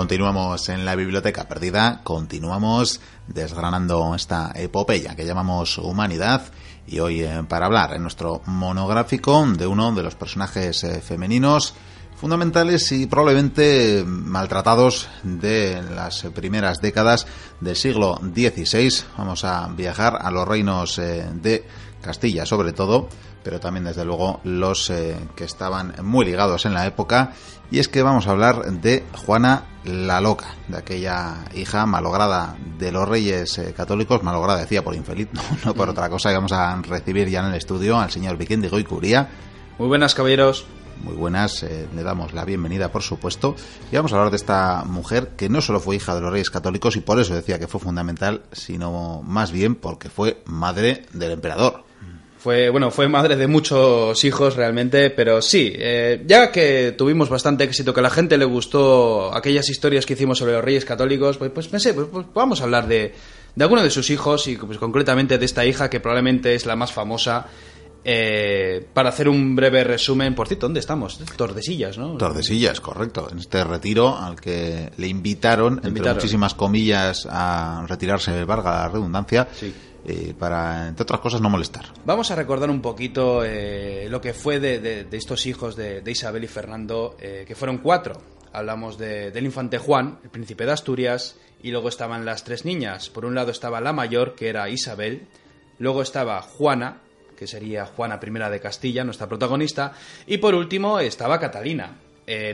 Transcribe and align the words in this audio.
Continuamos 0.00 0.66
en 0.70 0.86
la 0.86 0.96
biblioteca 0.96 1.46
perdida, 1.46 2.00
continuamos 2.02 3.02
desgranando 3.26 4.14
esta 4.14 4.50
epopeya 4.54 5.14
que 5.14 5.26
llamamos 5.26 5.76
humanidad 5.76 6.44
y 6.86 7.00
hoy 7.00 7.22
eh, 7.22 7.44
para 7.46 7.66
hablar 7.66 7.92
en 7.92 8.00
nuestro 8.00 8.40
monográfico 8.46 9.44
de 9.46 9.66
uno 9.66 9.92
de 9.92 10.02
los 10.02 10.14
personajes 10.14 10.84
eh, 10.84 11.02
femeninos 11.02 11.74
fundamentales 12.16 12.90
y 12.92 13.08
probablemente 13.08 14.02
maltratados 14.06 15.06
de 15.22 15.82
las 15.82 16.22
primeras 16.34 16.80
décadas 16.80 17.26
del 17.60 17.76
siglo 17.76 18.18
XVI. 18.22 19.04
Vamos 19.18 19.44
a 19.44 19.68
viajar 19.68 20.16
a 20.18 20.30
los 20.30 20.48
reinos 20.48 20.98
eh, 20.98 21.28
de 21.30 21.62
Castilla 22.00 22.46
sobre 22.46 22.72
todo, 22.72 23.08
pero 23.42 23.60
también 23.60 23.84
desde 23.84 24.04
luego 24.04 24.40
los 24.44 24.92
que 25.34 25.44
estaban 25.44 25.94
muy 26.02 26.24
ligados 26.24 26.66
en 26.66 26.74
la 26.74 26.86
época 26.86 27.32
y 27.70 27.78
es 27.78 27.88
que 27.88 28.02
vamos 28.02 28.26
a 28.26 28.32
hablar 28.32 28.64
de 28.80 29.04
Juana 29.24 29.64
la 29.84 30.20
Loca, 30.20 30.56
de 30.66 30.76
aquella 30.76 31.44
hija 31.54 31.86
malograda 31.86 32.56
de 32.78 32.90
los 32.90 33.08
reyes 33.08 33.58
eh, 33.58 33.72
católicos, 33.76 34.24
malograda 34.24 34.60
decía 34.60 34.82
por 34.82 34.94
infeliz, 34.94 35.28
no, 35.64 35.74
por 35.74 35.88
otra 35.88 36.08
cosa, 36.10 36.32
y 36.32 36.34
vamos 36.34 36.52
a 36.52 36.74
recibir 36.82 37.28
ya 37.28 37.40
en 37.40 37.46
el 37.46 37.54
estudio 37.54 37.98
al 37.98 38.10
señor 38.10 38.36
Vicente 38.36 38.68
Goy 38.68 38.82
Curía. 38.82 39.28
Muy 39.78 39.86
buenas, 39.86 40.16
caballeros. 40.16 40.66
Muy 41.04 41.14
buenas, 41.14 41.62
eh, 41.62 41.88
le 41.94 42.02
damos 42.02 42.34
la 42.34 42.44
bienvenida, 42.44 42.90
por 42.90 43.02
supuesto. 43.02 43.54
Y 43.90 43.96
vamos 43.96 44.12
a 44.12 44.16
hablar 44.16 44.30
de 44.30 44.36
esta 44.36 44.82
mujer 44.84 45.30
que 45.36 45.48
no 45.48 45.62
solo 45.62 45.80
fue 45.80 45.96
hija 45.96 46.14
de 46.14 46.20
los 46.20 46.32
reyes 46.32 46.50
católicos, 46.50 46.96
y 46.96 47.00
por 47.00 47.20
eso 47.20 47.34
decía 47.34 47.60
que 47.60 47.68
fue 47.68 47.80
fundamental, 47.80 48.42
sino 48.50 49.22
más 49.22 49.52
bien 49.52 49.76
porque 49.76 50.10
fue 50.10 50.42
madre 50.44 51.06
del 51.12 51.30
emperador. 51.30 51.84
Fue, 52.40 52.70
bueno, 52.70 52.90
fue 52.90 53.06
madre 53.06 53.36
de 53.36 53.46
muchos 53.46 54.24
hijos 54.24 54.56
realmente, 54.56 55.10
pero 55.10 55.42
sí, 55.42 55.74
eh, 55.76 56.24
ya 56.26 56.50
que 56.50 56.94
tuvimos 56.96 57.28
bastante 57.28 57.64
éxito, 57.64 57.92
que 57.92 58.00
a 58.00 58.02
la 58.02 58.08
gente 58.08 58.38
le 58.38 58.46
gustó 58.46 59.34
aquellas 59.34 59.68
historias 59.68 60.06
que 60.06 60.14
hicimos 60.14 60.38
sobre 60.38 60.54
los 60.54 60.64
reyes 60.64 60.86
católicos, 60.86 61.36
pues, 61.36 61.50
pues 61.50 61.68
pensé, 61.68 61.92
pues, 61.92 62.06
pues 62.10 62.24
vamos 62.32 62.62
a 62.62 62.64
hablar 62.64 62.88
de, 62.88 63.12
de 63.54 63.62
alguno 63.62 63.82
de 63.82 63.90
sus 63.90 64.08
hijos 64.08 64.48
y 64.48 64.56
pues, 64.56 64.78
concretamente 64.78 65.36
de 65.36 65.44
esta 65.44 65.66
hija 65.66 65.90
que 65.90 66.00
probablemente 66.00 66.54
es 66.54 66.64
la 66.64 66.76
más 66.76 66.92
famosa. 66.92 67.46
Eh, 68.02 68.86
para 68.94 69.10
hacer 69.10 69.28
un 69.28 69.54
breve 69.54 69.84
resumen, 69.84 70.34
por 70.34 70.48
cierto, 70.48 70.64
¿dónde 70.64 70.80
estamos? 70.80 71.20
Tordesillas, 71.36 71.98
¿no? 71.98 72.16
Tordesillas, 72.16 72.80
correcto. 72.80 73.28
En 73.30 73.38
este 73.40 73.62
retiro 73.64 74.16
al 74.16 74.40
que 74.40 74.90
le 74.96 75.06
invitaron, 75.06 75.82
entre 75.84 76.14
muchísimas 76.14 76.54
comillas, 76.54 77.28
a 77.30 77.84
retirarse, 77.86 78.44
valga 78.44 78.70
la 78.70 78.88
redundancia. 78.88 79.46
Sí 79.54 79.74
eh, 80.04 80.34
para, 80.38 80.88
entre 80.88 81.02
otras 81.02 81.20
cosas, 81.20 81.40
no 81.40 81.50
molestar. 81.50 81.84
Vamos 82.04 82.30
a 82.30 82.34
recordar 82.34 82.70
un 82.70 82.80
poquito 82.80 83.44
eh, 83.44 84.06
lo 84.08 84.20
que 84.20 84.32
fue 84.32 84.58
de, 84.58 85.06
estos 85.12 85.44
hijos 85.46 85.76
de, 85.76 86.02
Isabel 86.06 86.44
y 86.44 86.48
Fernando, 86.48 87.16
eh, 87.20 87.44
que 87.46 87.54
fueron 87.54 87.78
cuatro. 87.78 88.20
Hablamos 88.52 88.98
del 88.98 89.44
infante 89.44 89.78
Juan, 89.78 90.18
el 90.24 90.30
príncipe 90.30 90.64
de 90.66 90.72
Asturias, 90.72 91.36
y 91.62 91.70
luego 91.70 91.88
estaban 91.88 92.24
las 92.24 92.44
tres 92.44 92.64
niñas. 92.64 93.10
Por 93.10 93.24
un 93.24 93.34
lado 93.34 93.50
estaba 93.50 93.80
la 93.80 93.92
mayor, 93.92 94.34
que 94.34 94.48
era 94.48 94.68
Isabel, 94.68 95.28
luego 95.78 96.02
estaba 96.02 96.40
Juana, 96.42 97.02
que 97.36 97.46
sería 97.46 97.86
Juana 97.86 98.18
I 98.20 98.50
de 98.50 98.60
Castilla, 98.60 99.04
nuestra 99.04 99.28
protagonista, 99.28 99.92
y 100.26 100.38
por 100.38 100.54
último 100.54 100.98
estaba 100.98 101.38
Catalina, 101.38 101.96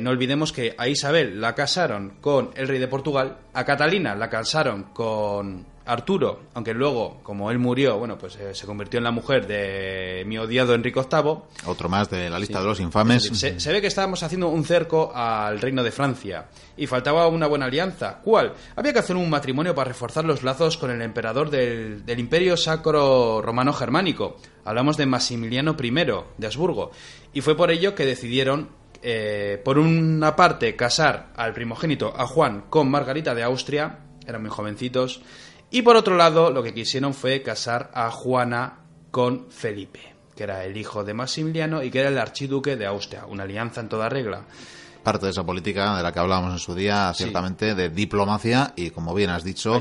no 0.01 0.11
olvidemos 0.11 0.53
que 0.53 0.75
a 0.77 0.89
Isabel 0.89 1.41
la 1.41 1.55
casaron 1.55 2.19
con 2.21 2.51
el 2.57 2.69
rey 2.69 2.79
de 2.79 2.89
Portugal, 2.89 3.39
a 3.53 3.65
Catalina 3.65 4.15
la 4.15 4.31
casaron 4.31 4.85
con 4.93 5.67
Arturo, 5.87 6.41
aunque 6.55 6.75
luego, 6.75 7.21
como 7.23 7.51
él 7.51 7.59
murió, 7.59 7.97
bueno, 7.97 8.19
pues 8.19 8.37
eh, 8.37 8.55
se 8.55 8.67
convirtió 8.67 8.99
en 8.99 9.05
la 9.05 9.13
mujer 9.13 9.47
de 9.47 10.25
mi 10.27 10.37
odiado 10.37 10.75
Enrique 10.75 11.01
VIII. 11.01 11.39
Otro 11.67 11.89
más 11.89 12.11
de 12.11 12.29
la 12.29 12.39
lista 12.39 12.61
de 12.61 12.67
los 12.67 12.81
infames. 12.81 13.25
se, 13.25 13.73
ve 13.73 13.81
que 13.81 13.87
estábamos 13.87 14.23
haciendo 14.23 14.49
un 14.49 14.65
cerco 14.65 15.13
al 15.15 15.61
reino 15.61 15.85
de 15.85 15.93
Francia 15.93 16.47
y 16.77 16.87
faltaba 16.87 17.29
una 17.29 17.47
buena 17.47 17.67
alianza. 17.67 18.21
¿Cuál? 18.23 18.53
Había 18.75 18.93
que 18.93 18.99
hacer 18.99 19.17
un 19.17 19.31
matrimonio 19.31 19.75
para 19.75 19.89
reforzar 19.89 20.25
los 20.25 20.43
lazos 20.43 20.77
con 20.77 20.91
el 20.91 21.01
emperador 21.03 21.51
del, 21.51 22.03
Imperio 22.19 22.57
Sacro 22.57 23.41
Romano 23.41 23.73
Germánico. 23.73 24.37
Hablamos 24.65 24.97
de 24.97 25.07
Maximiliano 25.07 25.77
I 25.81 25.91
de 25.91 26.47
Habsburgo. 26.47 26.91
Y 27.33 27.43
fue 27.43 27.57
por 27.57 27.71
ello 27.71 27.95
que 27.95 28.05
decidieron 28.05 28.71
eh, 29.03 29.61
por 29.65 29.79
una 29.79 30.35
parte, 30.35 30.75
casar 30.75 31.29
al 31.37 31.53
primogénito, 31.53 32.13
a 32.17 32.27
Juan, 32.27 32.65
con 32.69 32.91
Margarita 32.91 33.35
de 33.35 33.45
Austria, 33.45 34.01
eran 34.27 34.43
muy 34.43 34.51
jovencitos, 34.51 35.23
y 35.71 35.83
por 35.83 35.97
otro 35.97 36.17
lado, 36.17 36.51
lo 36.51 36.63
que 36.63 36.75
quisieron 36.75 37.15
fue 37.15 37.43
casar 37.43 37.91
a 37.95 38.11
Juana 38.11 38.81
con 39.11 39.51
Felipe, 39.51 40.15
que 40.35 40.45
era 40.45 40.65
el 40.65 40.77
hijo 40.77 41.05
de 41.05 41.15
Maximiliano 41.15 41.83
y 41.83 41.91
que 41.91 42.01
era 42.01 42.09
el 42.09 42.19
archiduque 42.19 42.77
de 42.77 42.87
Austria, 42.87 43.27
una 43.27 43.45
alianza 43.45 43.81
en 43.81 43.89
toda 43.89 44.09
regla. 44.09 44.45
Parte 45.03 45.27
de 45.27 45.31
esa 45.31 45.47
política 45.47 45.97
de 45.97 46.03
la 46.03 46.13
que 46.13 46.19
hablábamos 46.19 46.53
en 46.53 46.59
su 46.59 46.75
día, 46.75 47.13
ciertamente, 47.15 47.77
de 47.77 47.91
diplomacia 47.91 48.73
y, 48.75 48.91
como 48.91 49.15
bien 49.15 49.31
has 49.31 49.45
dicho, 49.45 49.79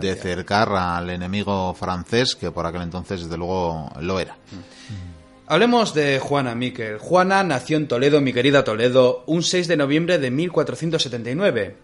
de 0.00 0.14
cercar 0.16 0.72
al 0.72 1.10
enemigo 1.10 1.74
francés, 1.74 2.34
que 2.34 2.50
por 2.50 2.66
aquel 2.66 2.82
entonces, 2.82 3.22
desde 3.22 3.36
luego, 3.36 3.90
lo 4.00 4.18
era. 4.18 4.34
Mm. 4.34 5.14
Hablemos 5.46 5.92
de 5.92 6.18
Juana 6.20 6.54
Miquel. 6.54 6.98
Juana 6.98 7.44
nació 7.44 7.76
en 7.76 7.86
Toledo, 7.86 8.22
mi 8.22 8.32
querida 8.32 8.64
Toledo, 8.64 9.24
un 9.26 9.42
6 9.42 9.68
de 9.68 9.76
noviembre 9.76 10.18
de 10.18 10.30
1479. 10.30 11.76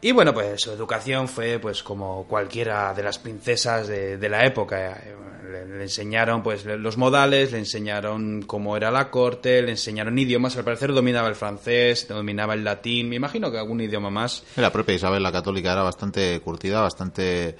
Y 0.00 0.12
bueno, 0.12 0.32
pues 0.32 0.60
su 0.62 0.70
educación 0.70 1.26
fue 1.26 1.58
pues 1.58 1.82
como 1.82 2.24
cualquiera 2.28 2.94
de 2.94 3.02
las 3.02 3.18
princesas 3.18 3.88
de, 3.88 4.28
la 4.28 4.44
época. 4.44 5.02
Le, 5.50 5.82
enseñaron 5.82 6.42
pues 6.42 6.64
los 6.64 6.96
modales, 6.96 7.50
le 7.50 7.58
enseñaron 7.58 8.42
cómo 8.42 8.76
era 8.76 8.92
la 8.92 9.10
corte, 9.10 9.60
le 9.60 9.72
enseñaron 9.72 10.16
idiomas. 10.16 10.56
Al 10.56 10.62
parecer 10.62 10.92
dominaba 10.92 11.28
el 11.28 11.34
francés, 11.34 12.06
dominaba 12.06 12.54
el 12.54 12.62
latín, 12.62 13.08
me 13.08 13.16
imagino 13.16 13.50
que 13.50 13.58
algún 13.58 13.80
idioma 13.80 14.08
más. 14.08 14.44
La 14.56 14.70
propia 14.70 14.94
Isabel 14.94 15.22
la 15.22 15.32
Católica 15.32 15.72
era 15.72 15.82
bastante 15.82 16.38
curtida, 16.40 16.80
bastante 16.80 17.56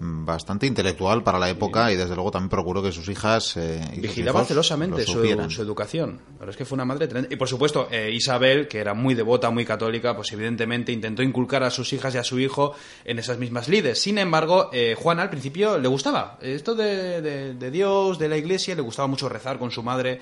bastante 0.00 0.66
intelectual 0.66 1.22
para 1.22 1.38
la 1.38 1.48
época 1.48 1.90
y 1.92 1.96
desde 1.96 2.14
luego 2.14 2.30
también 2.30 2.50
procuró 2.50 2.82
que 2.82 2.92
sus 2.92 3.08
hijas 3.08 3.56
eh, 3.56 3.80
vigilaba 3.96 4.44
celosamente 4.44 5.04
su, 5.04 5.22
educación. 5.24 6.20
Pero 6.38 6.50
es 6.50 6.56
que 6.56 6.64
fue 6.64 6.76
una 6.76 6.84
madre 6.84 7.08
y 7.30 7.36
por 7.36 7.48
supuesto 7.48 7.88
eh, 7.90 8.10
Isabel 8.12 8.68
que 8.68 8.78
era 8.78 8.94
muy 8.94 9.14
devota 9.14 9.50
muy 9.50 9.64
católica 9.64 10.14
pues 10.14 10.32
evidentemente 10.32 10.92
intentó 10.92 11.22
inculcar 11.22 11.64
a 11.64 11.70
sus 11.70 11.92
hijas 11.92 12.14
y 12.14 12.18
a 12.18 12.24
su 12.24 12.38
hijo 12.38 12.74
en 13.04 13.18
esas 13.18 13.38
mismas 13.38 13.68
lides. 13.68 14.00
Sin 14.00 14.18
embargo 14.18 14.70
eh, 14.72 14.94
Juana 14.96 15.22
al 15.22 15.30
principio 15.30 15.78
le 15.78 15.88
gustaba. 15.88 16.38
Esto 16.40 16.74
de, 16.74 17.54
Dios 17.70 18.18
de 18.18 18.28
la 18.28 18.36
iglesia 18.36 18.74
le 18.74 18.82
gustaba 18.82 19.08
mucho 19.08 19.28
rezar 19.28 19.58
con 19.58 19.70
su 19.70 19.82
madre 19.82 20.20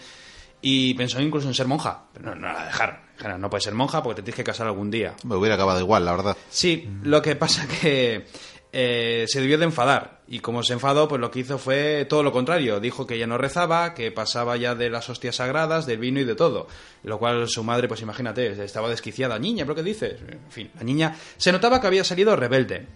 y 0.63 0.95
pensó 0.95 1.21
incluso 1.21 1.49
en 1.49 1.55
ser 1.55 1.67
monja. 1.67 2.05
Pero 2.15 2.35
no, 2.35 2.35
no 2.35 2.53
la 2.53 2.65
dejaron. 2.65 3.07
No 3.39 3.51
puedes 3.51 3.65
ser 3.65 3.75
monja 3.75 4.03
porque 4.03 4.17
te 4.17 4.23
tienes 4.23 4.37
que 4.37 4.45
casar 4.45 4.67
algún 4.67 4.91
día 4.91 5.15
me 5.25 5.37
hubiera 5.37 5.55
acabado 5.55 5.81
igual 5.81 6.05
la 6.05 6.13
verdad. 6.13 6.37
Sí 6.51 6.89
lo 7.03 7.23
que 7.23 7.35
pasa 7.35 7.67
que 7.67 8.27
eh, 8.79 9.25
se 9.27 9.41
debió 9.41 9.57
de 9.57 9.65
enfadar. 9.65 10.21
Y 10.29 10.41
como 10.41 10.63
se 10.63 10.75
enfadó, 10.75 11.09
pues 11.09 11.19
lo 11.19 11.31
que 11.31 11.39
hizo 11.41 11.57
fue 11.57 12.05
todo 12.05 12.23
lo 12.23 12.31
contrario. 12.31 12.79
Dijo 12.79 13.07
que 13.07 13.19
ya 13.19 13.27
no 13.27 13.39
rezaba, 13.39 13.95
que 13.95 14.13
pasaba 14.13 14.59
ya 14.59 14.75
de 14.75 14.91
las 14.91 15.09
hostias 15.09 15.37
sagradas, 15.37 15.87
del 15.87 15.97
vino 15.97 16.21
y 16.21 16.25
de 16.25 16.35
todo. 16.35 16.69
Lo 17.03 17.19
cual 17.19 17.49
su 17.49 17.65
madre, 17.65 17.89
pues 17.89 18.03
imagínate, 18.03 18.63
estaba 18.63 18.91
desquiciada. 18.91 19.39
Niña, 19.39 19.65
¿pero 19.65 19.77
qué 19.77 19.83
dices? 19.83 20.21
En 20.29 20.51
fin, 20.51 20.71
la 20.75 20.83
niña 20.83 21.17
se 21.39 21.53
notaba 21.53 21.81
que 21.81 21.87
había 21.87 22.05
salido 22.05 22.37
rebelde. 22.37 22.87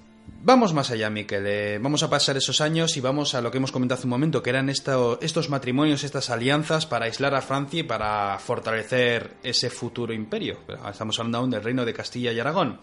Vamos 0.43 0.75
más 0.75 0.91
allá, 0.91 1.09
Miquel. 1.09 1.47
Eh, 1.47 1.79
vamos 1.81 2.03
a 2.03 2.11
pasar 2.11 2.37
esos 2.37 2.61
años 2.61 2.99
y 2.99 3.01
vamos 3.01 3.35
a 3.35 3.41
lo 3.41 3.51
que 3.51 3.57
hemos 3.57 3.73
comentado 3.73 3.99
hace 3.99 4.07
un 4.07 4.11
momento, 4.11 4.43
que 4.43 4.51
eran 4.51 4.69
estos 4.69 5.49
matrimonios, 5.49 6.05
estas 6.05 6.29
alianzas 6.29 6.85
para 6.85 7.07
aislar 7.07 7.35
a 7.35 7.41
Francia 7.41 7.81
y 7.81 7.85
para 7.85 8.39
fortalecer 8.39 9.37
ese 9.43 9.71
futuro 9.71 10.13
imperio. 10.13 10.59
Estamos 10.91 11.19
hablando 11.19 11.39
aún 11.39 11.51
del 11.51 11.63
reino 11.65 11.87
de 11.87 11.95
Castilla 11.95 12.33
y 12.33 12.39
Aragón. 12.39 12.81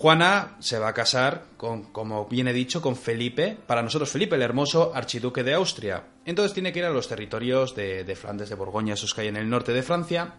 Juana 0.00 0.56
se 0.60 0.78
va 0.78 0.88
a 0.88 0.94
casar, 0.94 1.44
con, 1.58 1.92
como 1.92 2.24
bien 2.24 2.48
he 2.48 2.54
dicho, 2.54 2.80
con 2.80 2.96
Felipe, 2.96 3.54
para 3.66 3.82
nosotros 3.82 4.08
Felipe 4.08 4.34
el 4.34 4.40
Hermoso, 4.40 4.92
archiduque 4.94 5.44
de 5.44 5.52
Austria. 5.52 6.04
Entonces 6.24 6.54
tiene 6.54 6.72
que 6.72 6.78
ir 6.78 6.86
a 6.86 6.90
los 6.90 7.06
territorios 7.06 7.74
de, 7.76 8.16
Flandes, 8.18 8.48
de 8.48 8.54
Borgoña, 8.54 8.94
esos 8.94 9.12
que 9.12 9.20
hay 9.20 9.28
en 9.28 9.36
el 9.36 9.50
norte 9.50 9.74
de 9.74 9.82
Francia, 9.82 10.36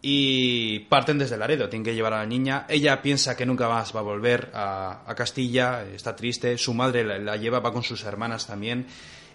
y 0.00 0.78
parten 0.88 1.18
desde 1.18 1.36
Laredo, 1.36 1.68
tienen 1.68 1.84
que 1.84 1.94
llevar 1.94 2.14
a 2.14 2.20
la 2.20 2.26
niña. 2.26 2.64
Ella 2.66 3.02
piensa 3.02 3.36
que 3.36 3.44
nunca 3.44 3.68
más 3.68 3.94
va 3.94 4.00
a 4.00 4.04
volver 4.04 4.50
a, 4.54 5.12
Castilla, 5.14 5.84
está 5.84 6.16
triste, 6.16 6.56
su 6.56 6.72
madre 6.72 7.04
la, 7.04 7.36
lleva, 7.36 7.60
va 7.60 7.74
con 7.74 7.82
sus 7.82 8.04
hermanas 8.04 8.46
también. 8.46 8.86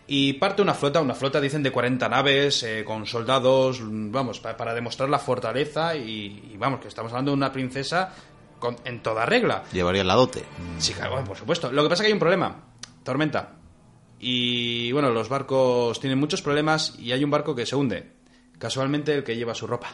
Y 0.07 0.33
parte 0.33 0.63
una 0.63 0.74
flota, 0.74 1.00
una 1.00 1.13
flota 1.13 1.39
dicen 1.39 1.62
de 1.62 1.72
40 1.72 2.10
naves, 2.10 2.63
eh, 2.63 2.83
con 2.83 3.06
soldados, 3.06 3.81
vamos, 3.83 4.39
para, 4.39 4.74
demostrar 4.74 5.10
la 5.10 5.19
fortaleza 5.19 5.95
y, 5.95 6.50
y, 6.51 6.57
vamos, 6.57 6.80
que 6.80 6.88
estamos 6.88 7.12
hablando 7.12 7.30
de 7.30 7.38
una 7.38 7.51
princesa 7.51 8.12
en 8.85 9.01
toda 9.01 9.25
regla. 9.25 9.63
Llevaría 9.71 10.03
la 10.03 10.15
dote. 10.15 10.44
Sí, 10.77 10.94
claro, 10.94 11.23
por 11.23 11.38
supuesto. 11.38 11.71
Lo 11.71 11.83
que 11.83 11.89
pasa 11.89 12.03
es 12.03 12.06
que 12.06 12.07
hay 12.07 12.13
un 12.13 12.19
problema. 12.19 12.63
Tormenta. 13.03 13.56
Y 14.19 14.91
bueno, 14.91 15.11
los 15.11 15.29
barcos 15.29 16.00
tienen 16.00 16.19
muchos 16.19 16.41
problemas 16.41 16.95
y 17.00 17.11
hay 17.11 17.23
un 17.23 17.31
barco 17.31 17.56
que 17.56 17.65
se 17.65 17.75
hunde. 17.75 18.11
Casualmente 18.57 19.13
el 19.13 19.23
que 19.23 19.38
lleva 19.38 19.56
su 19.56 19.65
ropa. 19.67 19.89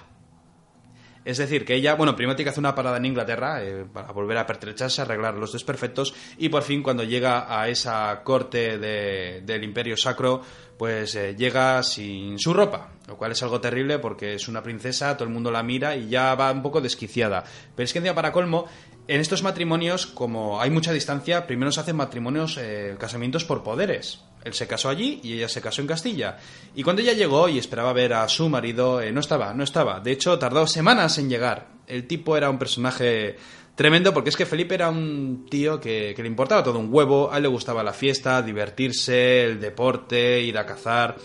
Es 1.25 1.39
decir, 1.39 1.65
que 1.65 1.73
ella, 1.73 1.95
bueno, 1.95 2.15
primero 2.15 2.35
tiene 2.35 2.45
que 2.45 2.49
hacer 2.51 2.61
una 2.61 2.75
parada 2.75 2.97
en 2.97 3.05
Inglaterra 3.05 3.63
eh, 3.63 3.85
para 3.91 4.11
volver 4.11 4.37
a 4.37 4.45
pertrecharse, 4.45 5.01
arreglar 5.01 5.33
los 5.33 5.51
desperfectos 5.51 6.13
y 6.37 6.49
por 6.49 6.61
fin 6.61 6.83
cuando 6.83 7.03
llega 7.03 7.59
a 7.59 7.67
esa 7.67 8.21
corte 8.23 8.77
del 8.77 9.63
Imperio 9.63 9.97
Sacro, 9.97 10.41
pues 10.77 11.15
eh, 11.15 11.35
llega 11.35 11.81
sin 11.81 12.37
su 12.37 12.53
ropa, 12.53 12.91
lo 13.07 13.17
cual 13.17 13.31
es 13.31 13.41
algo 13.41 13.59
terrible 13.59 13.97
porque 13.97 14.35
es 14.35 14.47
una 14.47 14.61
princesa, 14.61 15.17
todo 15.17 15.27
el 15.27 15.33
mundo 15.33 15.49
la 15.49 15.63
mira 15.63 15.95
y 15.95 16.09
ya 16.09 16.35
va 16.35 16.51
un 16.51 16.61
poco 16.61 16.79
desquiciada. 16.79 17.43
Pero 17.75 17.85
es 17.85 17.91
que 17.91 17.99
encima 17.99 18.13
para 18.13 18.31
colmo, 18.31 18.67
en 19.07 19.21
estos 19.21 19.43
matrimonios, 19.43 20.07
como 20.07 20.59
hay 20.59 20.69
mucha 20.69 20.91
distancia, 20.91 21.45
primero 21.45 21.71
se 21.71 21.79
hacen 21.79 21.95
matrimonios, 21.95 22.57
eh, 22.57 22.95
casamientos 22.99 23.45
por 23.45 23.63
poderes. 23.63 24.21
Él 24.43 24.53
se 24.53 24.67
casó 24.67 24.89
allí 24.89 25.19
y 25.23 25.33
ella 25.33 25.49
se 25.49 25.61
casó 25.61 25.81
en 25.81 25.87
Castilla. 25.87 26.37
Y 26.75 26.83
cuando 26.83 27.01
ella 27.01 27.13
llegó 27.13 27.47
y 27.49 27.57
esperaba 27.57 27.93
ver 27.93 28.13
a 28.13 28.27
su 28.27 28.49
marido, 28.49 29.01
eh, 29.01 29.11
no 29.11 29.19
estaba, 29.19 29.53
no 29.53 29.63
estaba. 29.63 29.99
De 29.99 30.11
hecho, 30.11 30.37
tardó 30.39 30.65
semanas 30.67 31.17
en 31.17 31.29
llegar. 31.29 31.67
El 31.87 32.07
tipo 32.07 32.35
era 32.35 32.49
un 32.49 32.57
personaje 32.57 33.37
tremendo 33.75 34.13
porque 34.13 34.29
es 34.29 34.37
que 34.37 34.45
Felipe 34.45 34.75
era 34.75 34.89
un 34.89 35.45
tío 35.49 35.79
que, 35.79 36.13
que 36.15 36.21
le 36.21 36.29
importaba 36.29 36.63
todo 36.63 36.79
un 36.79 36.91
huevo, 36.91 37.31
a 37.31 37.37
él 37.37 37.43
le 37.43 37.49
gustaba 37.49 37.83
la 37.83 37.93
fiesta, 37.93 38.41
divertirse, 38.41 39.43
el 39.43 39.59
deporte, 39.59 40.41
ir 40.41 40.57
a 40.57 40.65
cazar. 40.65 41.15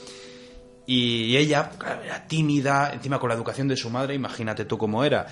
Y 0.87 1.37
ella 1.37 1.71
claro, 1.79 2.03
era 2.03 2.27
tímida, 2.27 2.91
encima 2.93 3.19
con 3.19 3.29
la 3.29 3.37
educación 3.37 3.69
de 3.69 3.77
su 3.77 3.91
madre, 3.91 4.15
imagínate 4.15 4.65
tú 4.65 4.77
cómo 4.77 5.05
era. 5.05 5.27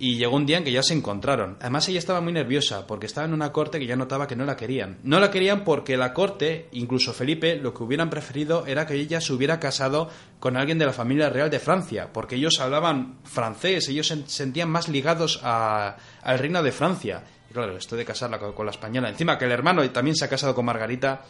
Y 0.00 0.16
llegó 0.16 0.36
un 0.36 0.46
día 0.46 0.58
en 0.58 0.64
que 0.64 0.70
ya 0.70 0.82
se 0.82 0.94
encontraron. 0.94 1.56
Además 1.60 1.88
ella 1.88 1.98
estaba 1.98 2.20
muy 2.20 2.32
nerviosa 2.32 2.86
porque 2.86 3.06
estaba 3.06 3.26
en 3.26 3.34
una 3.34 3.50
corte 3.50 3.80
que 3.80 3.86
ya 3.86 3.96
notaba 3.96 4.28
que 4.28 4.36
no 4.36 4.44
la 4.44 4.56
querían. 4.56 4.98
No 5.02 5.18
la 5.18 5.30
querían 5.30 5.64
porque 5.64 5.96
la 5.96 6.14
corte, 6.14 6.68
incluso 6.70 7.12
Felipe, 7.12 7.56
lo 7.56 7.74
que 7.74 7.82
hubieran 7.82 8.08
preferido 8.08 8.64
era 8.66 8.86
que 8.86 8.94
ella 8.94 9.20
se 9.20 9.32
hubiera 9.32 9.58
casado 9.58 10.08
con 10.38 10.56
alguien 10.56 10.78
de 10.78 10.86
la 10.86 10.92
familia 10.92 11.30
real 11.30 11.50
de 11.50 11.58
Francia, 11.58 12.10
porque 12.12 12.36
ellos 12.36 12.60
hablaban 12.60 13.18
francés, 13.24 13.88
ellos 13.88 14.06
se 14.06 14.22
sentían 14.28 14.70
más 14.70 14.88
ligados 14.88 15.40
a, 15.42 15.96
al 16.22 16.38
reino 16.38 16.62
de 16.62 16.70
Francia. 16.70 17.24
Y 17.50 17.54
claro, 17.54 17.76
esto 17.76 17.96
de 17.96 18.04
casarla 18.04 18.38
con, 18.38 18.66
la 18.66 18.70
española, 18.70 19.08
encima 19.08 19.36
que 19.36 19.46
el 19.46 19.52
hermano 19.52 19.88
también 19.90 20.14
se 20.14 20.24
ha 20.24 20.28
casado 20.28 20.54
con 20.54 20.64
Margarita, 20.64 21.22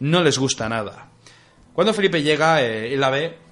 no 0.00 0.24
les 0.24 0.36
gusta 0.36 0.68
nada. 0.68 1.10
Cuando 1.72 1.94
Felipe 1.94 2.22
llega, 2.22 2.62
eh, 2.62 2.92
él 2.92 3.00
la 3.00 3.10
ve. 3.10 3.45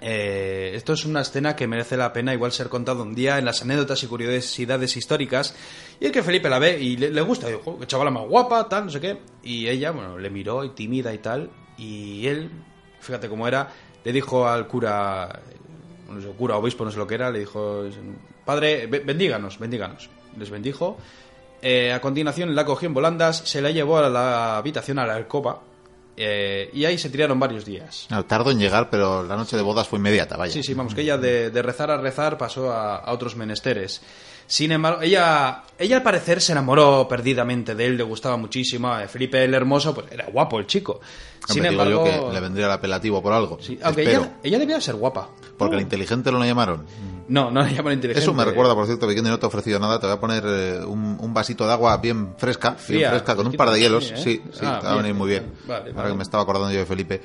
Eh, 0.00 0.72
esto 0.74 0.92
es 0.94 1.04
una 1.04 1.20
escena 1.20 1.54
que 1.56 1.66
merece 1.66 1.96
la 1.96 2.12
pena 2.12 2.32
igual 2.32 2.52
ser 2.52 2.68
contado 2.68 3.02
un 3.02 3.14
día 3.14 3.38
en 3.38 3.44
las 3.44 3.62
anécdotas 3.62 4.02
y 4.02 4.06
curiosidades 4.06 4.96
históricas. 4.96 5.54
Y 6.00 6.06
es 6.06 6.12
que 6.12 6.22
Felipe 6.22 6.48
la 6.48 6.58
ve 6.58 6.78
y 6.80 6.96
le, 6.96 7.20
gusta. 7.20 7.48
Y 7.48 7.52
dijo, 7.52 7.72
"Jo, 7.72 7.78
qué 7.78 7.86
chavala 7.86 8.10
más 8.10 8.26
guapa, 8.26 8.68
tal, 8.68 8.86
no 8.86 8.90
sé 8.90 9.00
qué. 9.00 9.18
Y 9.42 9.68
ella, 9.68 9.90
bueno, 9.90 10.18
le 10.18 10.30
miró 10.30 10.64
y 10.64 10.70
tímida 10.70 11.12
y 11.12 11.18
tal. 11.18 11.50
Y 11.76 12.26
él, 12.26 12.50
fíjate 13.00 13.28
cómo 13.28 13.46
era, 13.46 13.68
le 14.04 14.12
dijo 14.12 14.48
al 14.48 14.66
cura, 14.66 15.40
no 16.08 16.20
sé, 16.20 16.28
cura 16.28 16.56
obispo, 16.56 16.84
no 16.84 16.90
sé 16.90 16.98
lo 16.98 17.06
que 17.06 17.14
era, 17.16 17.30
le 17.30 17.40
dijo, 17.40 17.84
padre, 18.44 18.86
be- 18.86 19.00
bendíganos, 19.00 19.58
bendíganos. 19.58 20.08
Les 20.38 20.48
bendijo. 20.50 20.96
Eh, 21.62 21.92
a 21.92 22.00
continuación 22.00 22.54
la 22.54 22.64
cogió 22.64 22.86
en 22.88 22.94
volandas, 22.94 23.36
se 23.44 23.60
la 23.60 23.70
llevó 23.70 23.98
a 23.98 24.08
la 24.08 24.56
habitación, 24.56 24.98
a 24.98 25.06
la 25.06 25.14
alcoba, 25.14 25.60
eh, 26.16 26.70
y 26.72 26.84
ahí 26.84 26.98
se 26.98 27.10
tiraron 27.10 27.38
varios 27.38 27.64
días. 27.64 28.06
No, 28.10 28.24
tardo 28.24 28.50
en 28.50 28.58
llegar, 28.58 28.90
pero 28.90 29.22
la 29.22 29.36
noche 29.36 29.56
de 29.56 29.62
bodas 29.62 29.88
fue 29.88 29.98
inmediata, 29.98 30.36
vaya. 30.36 30.52
Sí, 30.52 30.62
sí, 30.62 30.74
vamos, 30.74 30.94
que 30.94 31.02
ella 31.02 31.16
de, 31.18 31.50
de 31.50 31.62
rezar 31.62 31.90
a 31.90 31.96
rezar 31.96 32.36
pasó 32.38 32.72
a, 32.72 32.96
a 32.96 33.12
otros 33.12 33.36
menesteres. 33.36 34.00
Sin 34.46 34.72
embargo, 34.72 35.00
ella, 35.02 35.62
ella 35.78 35.98
al 35.98 36.02
parecer 36.02 36.40
se 36.40 36.50
enamoró 36.50 37.06
perdidamente 37.08 37.76
de 37.76 37.86
él, 37.86 37.96
le 37.96 38.02
gustaba 38.02 38.36
muchísimo. 38.36 38.88
A 38.88 39.06
Felipe 39.06 39.44
el 39.44 39.54
Hermoso, 39.54 39.94
pues 39.94 40.10
era 40.10 40.26
guapo 40.26 40.58
el 40.58 40.66
chico. 40.66 41.00
Sin 41.46 41.64
Hombre, 41.64 41.70
digo 41.70 41.82
embargo, 41.82 42.06
yo 42.20 42.28
que 42.28 42.34
le 42.34 42.40
vendría 42.40 42.66
el 42.66 42.72
apelativo 42.72 43.22
por 43.22 43.32
algo. 43.32 43.58
sí, 43.62 43.78
aunque 43.80 44.02
ella, 44.02 44.38
ella 44.42 44.58
debía 44.58 44.80
ser 44.80 44.96
guapa. 44.96 45.28
Porque 45.56 45.76
el 45.76 45.82
inteligente 45.82 46.32
lo 46.32 46.44
llamaron. 46.44 46.84
No, 47.30 47.50
no 47.50 47.62
le 47.62 47.74
llaman 47.74 47.94
inteligente. 47.94 48.22
Eso 48.22 48.34
me 48.34 48.44
recuerda, 48.44 48.74
por 48.74 48.86
cierto, 48.86 49.06
que 49.08 49.22
no 49.22 49.38
te 49.38 49.46
he 49.46 49.48
ofrecido 49.48 49.78
nada. 49.78 49.98
Te 50.00 50.06
voy 50.06 50.16
a 50.16 50.20
poner 50.20 50.42
eh, 50.46 50.84
un, 50.84 51.16
un 51.20 51.32
vasito 51.32 51.66
de 51.66 51.72
agua 51.72 51.96
bien 51.98 52.34
fresca, 52.36 52.70
bien 52.70 52.78
Fría, 52.80 53.10
fresca, 53.10 53.36
con 53.36 53.46
un 53.46 53.52
par 53.54 53.70
de 53.70 53.80
hielos. 53.80 54.10
¿eh? 54.10 54.16
Sí, 54.16 54.42
sí, 54.52 54.60
Ah, 54.64 54.78
te 54.80 54.86
va 54.86 54.92
a 54.92 54.96
venir 54.96 55.14
muy 55.14 55.28
bien. 55.28 55.44
bien. 55.44 55.58
Vale, 55.66 55.80
Ahora 55.90 55.94
vale. 56.02 56.10
que 56.10 56.16
me 56.16 56.22
estaba 56.24 56.42
acordando 56.42 56.70
yo 56.72 56.80
de 56.80 56.86
Felipe. 56.86 57.20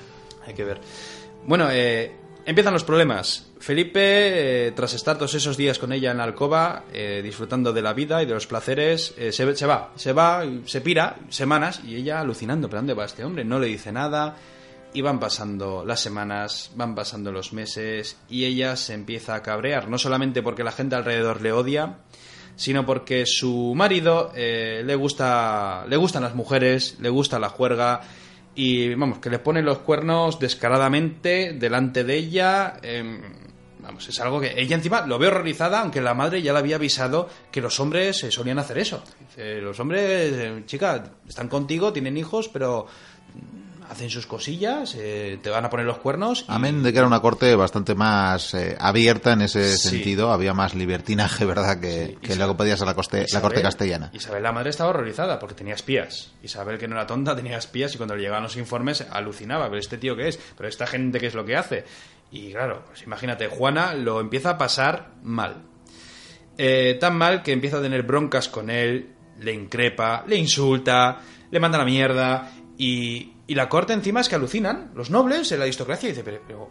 Hay 0.46 0.54
que 0.54 0.63
ver. 0.63 0.80
Bueno, 1.48 1.68
eh, 1.72 2.16
empiezan 2.46 2.72
los 2.74 2.84
problemas. 2.84 3.48
Felipe, 3.60 4.00
eh, 4.68 4.72
tras 4.74 4.94
estar 4.94 5.18
todos 5.18 5.34
esos 5.34 5.57
días 5.57 5.80
con 5.80 5.92
ella 5.92 6.12
en 6.12 6.18
la 6.18 6.24
alcoba, 6.25 6.84
eh, 6.94 7.22
disfrutando 7.24 7.74
de 7.74 7.81
la 7.81 7.94
vida 7.94 8.22
y 8.22 8.28
de 8.28 8.34
los 8.36 8.46
placeres, 8.46 9.16
eh, 9.18 9.31
se, 9.31 9.56
se 9.56 9.66
va, 9.66 9.92
se 9.96 10.13
va, 10.13 10.44
se 10.66 10.81
pira 10.81 11.16
semanas 11.30 11.81
y 11.84 11.96
ella 11.96 12.19
alucinando, 12.19 12.68
pero 12.69 12.80
¿dónde 12.81 12.94
va 12.94 13.06
este 13.06 13.24
hombre? 13.25 13.44
No 13.44 13.57
le 13.57 13.66
dice 13.68 13.92
nada. 13.92 14.36
Y 14.95 15.01
van 15.01 15.19
pasando 15.19 15.83
las 15.83 16.00
semanas, 16.00 16.71
van 16.75 16.95
pasando 16.95 17.30
los 17.30 17.51
meses 17.51 18.18
y 18.30 18.45
ella 18.45 18.77
se 18.77 18.94
empieza 18.94 19.36
a 19.36 19.42
cabrear, 19.42 19.89
no 19.89 19.97
solamente 19.97 20.42
porque 20.42 20.63
la 20.63 20.71
gente 20.71 20.95
alrededor 20.95 21.42
le 21.42 21.51
odia, 21.51 21.97
sino 22.56 22.86
porque 22.86 23.25
su 23.25 23.74
marido 23.75 24.31
eh, 24.36 24.83
le 24.86 24.95
gusta 24.95 25.83
le 25.89 25.97
gustan 25.97 26.24
las 26.24 26.33
mujeres, 26.33 26.95
le 27.01 27.09
gusta 27.09 27.39
la 27.39 27.50
juerga 27.50 28.03
y 28.56 28.95
vamos, 28.95 29.19
que 29.19 29.30
le 29.30 29.39
pone 29.39 29.62
los 29.62 29.80
cuernos 29.80 30.39
descaradamente 30.39 31.51
delante 31.51 32.06
de 32.06 32.15
ella. 32.15 32.77
em, 32.81 33.21
vamos, 33.80 34.07
es 34.07 34.18
algo 34.21 34.39
que 34.39 34.53
ella 34.56 34.77
encima 34.77 35.06
lo 35.06 35.19
ve 35.19 35.27
horrorizada, 35.27 35.81
aunque 35.81 36.00
la 36.00 36.13
madre 36.13 36.42
ya 36.42 36.53
le 36.53 36.59
había 36.59 36.77
avisado 36.77 37.27
que 37.51 37.59
los 37.59 37.81
hombres 37.81 38.24
eh, 38.24 38.31
solían 38.31 38.59
hacer 38.59 38.77
eso. 38.77 39.03
Los 39.36 39.77
hombres, 39.81 40.31
eh, 40.33 40.63
chica, 40.65 41.03
están 41.27 41.50
contigo, 41.50 41.92
tienen 41.92 42.15
hijos, 42.15 42.47
pero 42.47 42.88
hacen 43.90 44.10
sus 44.10 44.26
cosillas, 44.28 44.96
eh, 44.98 45.40
te 45.42 45.50
van 45.50 45.66
a 45.66 45.70
poner 45.70 45.86
los 45.86 45.98
cuernos. 46.00 46.42
y- 46.42 46.46
Amén 46.48 46.84
de 46.84 46.92
que 46.92 47.00
era 47.00 47.08
una 47.08 47.20
corte 47.20 47.56
bastante 47.56 47.96
más 47.96 48.54
eh, 48.54 48.76
abierta 48.80 49.34
en 49.34 49.42
ese 49.42 49.78
Sí. 49.78 49.90
sentido. 49.90 50.32
Había 50.32 50.54
más 50.54 50.74
libertinaje, 50.76 51.46
¿verdad? 51.46 51.80
Que, 51.80 52.06
Sí, 52.08 52.16
que 52.22 52.28
Isabel- 52.34 52.40
lo 52.40 52.48
que 52.54 52.58
podía 52.58 52.78
ser 52.78 52.88
la, 52.88 52.96
coste- 52.96 53.18
la 53.20 53.24
Isabel- 53.26 53.42
corte 53.44 53.62
castellana. 53.62 54.10
Isabel 54.14 54.44
la 54.44 54.52
madre 54.52 54.70
estaba 54.70 54.90
horrorizada 54.92 55.40
porque 55.40 55.56
tenía 55.56 55.74
espías. 55.76 56.32
Isabel, 56.44 56.78
que 56.78 56.88
no 56.88 56.96
era 56.96 57.08
tonta, 57.08 57.36
tenía 57.36 57.58
espías 57.58 57.94
y 57.94 57.98
cuando 57.98 58.16
le 58.16 58.22
llegaban 58.22 58.44
los 58.44 58.58
informes 58.58 59.06
alucinaba. 59.12 59.66
Pero 59.68 59.80
este 59.80 59.98
tío 59.98 60.16
qué 60.16 60.28
es, 60.30 60.40
pero 60.58 60.68
esta 60.70 60.88
gente 60.88 61.20
qué 61.20 61.28
es 61.28 61.34
lo 61.34 61.46
que 61.46 61.56
hace. 61.56 61.86
Y 62.31 62.52
claro, 62.52 62.84
pues 62.88 63.04
imagínate, 63.04 63.48
Juana 63.48 63.94
lo 63.94 64.20
empieza 64.20 64.52
a 64.52 64.58
pasar 64.58 65.12
mal. 65.24 65.64
Eh, 66.58 66.98
tan 67.00 67.18
mal 67.18 67.44
que 67.44 67.52
empieza 67.52 67.78
a 67.78 67.81
tener 67.81 68.04
broncas 68.04 68.48
con 68.48 68.70
él, 68.70 69.10
le 69.40 69.54
increpa, 69.54 70.24
le 70.28 70.38
insulta, 70.38 71.20
le 71.52 71.60
manda 71.60 71.78
la 71.78 71.86
mierda. 71.86 72.52
Y, 72.78 73.34
y 73.47 73.56
la 73.56 73.69
corte 73.69 73.94
encima 73.94 74.21
es 74.21 74.30
que 74.30 74.36
alucinan, 74.36 74.92
los 74.95 75.09
nobles, 75.09 75.51
la 75.51 75.63
aristocracia, 75.63 76.09
y 76.09 76.13
dice, 76.13 76.24
pero, 76.24 76.69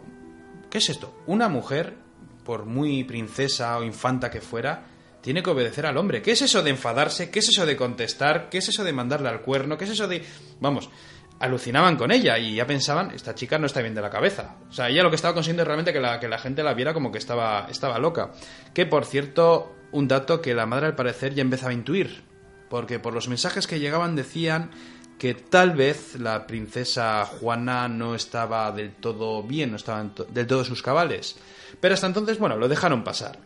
¿qué 0.69 0.79
es 0.79 0.89
esto? 0.89 1.21
Una 1.25 1.47
mujer, 1.47 1.95
por 2.43 2.65
muy 2.65 3.03
princesa 3.03 3.77
o 3.77 3.83
infanta 3.83 4.29
que 4.29 4.41
fuera, 4.41 4.85
tiene 5.21 5.41
que 5.41 5.49
obedecer 5.49 5.85
al 5.85 5.97
hombre. 5.97 6.21
¿Qué 6.21 6.31
es 6.31 6.41
eso 6.41 6.61
de 6.61 6.69
enfadarse? 6.69 7.31
¿Qué 7.31 7.39
es 7.39 7.49
eso 7.49 7.65
de 7.65 7.75
contestar? 7.75 8.49
¿Qué 8.49 8.59
es 8.59 8.69
eso 8.69 8.83
de 8.83 8.93
mandarle 8.93 9.29
al 9.29 9.41
cuerno? 9.41 9.77
¿Qué 9.77 9.85
es 9.85 9.91
eso 9.91 10.07
de...? 10.07 10.23
Vamos, 10.59 10.89
alucinaban 11.39 11.97
con 11.97 12.11
ella 12.11 12.37
y 12.37 12.55
ya 12.55 12.67
pensaban, 12.67 13.11
esta 13.11 13.35
chica 13.35 13.57
no 13.57 13.65
está 13.65 13.81
bien 13.81 13.95
de 13.95 14.01
la 14.01 14.09
cabeza. 14.09 14.57
O 14.69 14.73
sea, 14.73 14.89
ella 14.89 15.03
lo 15.03 15.09
que 15.09 15.15
estaba 15.15 15.33
consiguiendo 15.33 15.63
es 15.63 15.67
realmente 15.67 15.93
que 15.93 15.99
la, 15.99 16.19
que 16.19 16.27
la 16.27 16.37
gente 16.37 16.61
la 16.61 16.73
viera 16.73 16.93
como 16.93 17.11
que 17.11 17.17
estaba, 17.17 17.67
estaba 17.69 17.99
loca. 17.99 18.33
Que, 18.73 18.85
por 18.85 19.05
cierto, 19.05 19.75
un 19.91 20.07
dato 20.07 20.41
que 20.41 20.53
la 20.53 20.65
madre 20.65 20.87
al 20.87 20.95
parecer 20.95 21.33
ya 21.33 21.41
empezaba 21.41 21.71
a 21.71 21.73
intuir. 21.75 22.23
Porque 22.69 22.99
por 22.99 23.13
los 23.13 23.27
mensajes 23.27 23.67
que 23.67 23.79
llegaban 23.79 24.15
decían 24.15 24.71
que 25.17 25.33
tal 25.33 25.71
vez 25.71 26.15
la 26.15 26.45
princesa 26.45 27.25
Juana 27.25 27.87
no 27.87 28.15
estaba 28.15 28.71
del 28.71 28.91
todo 28.93 29.43
bien, 29.43 29.71
no 29.71 29.77
estaba 29.77 30.09
del 30.29 30.47
todo 30.47 30.63
sus 30.65 30.81
cabales. 30.81 31.35
Pero 31.79 31.93
hasta 31.93 32.07
entonces, 32.07 32.37
bueno, 32.37 32.57
lo 32.57 32.67
dejaron 32.67 33.03
pasar. 33.03 33.39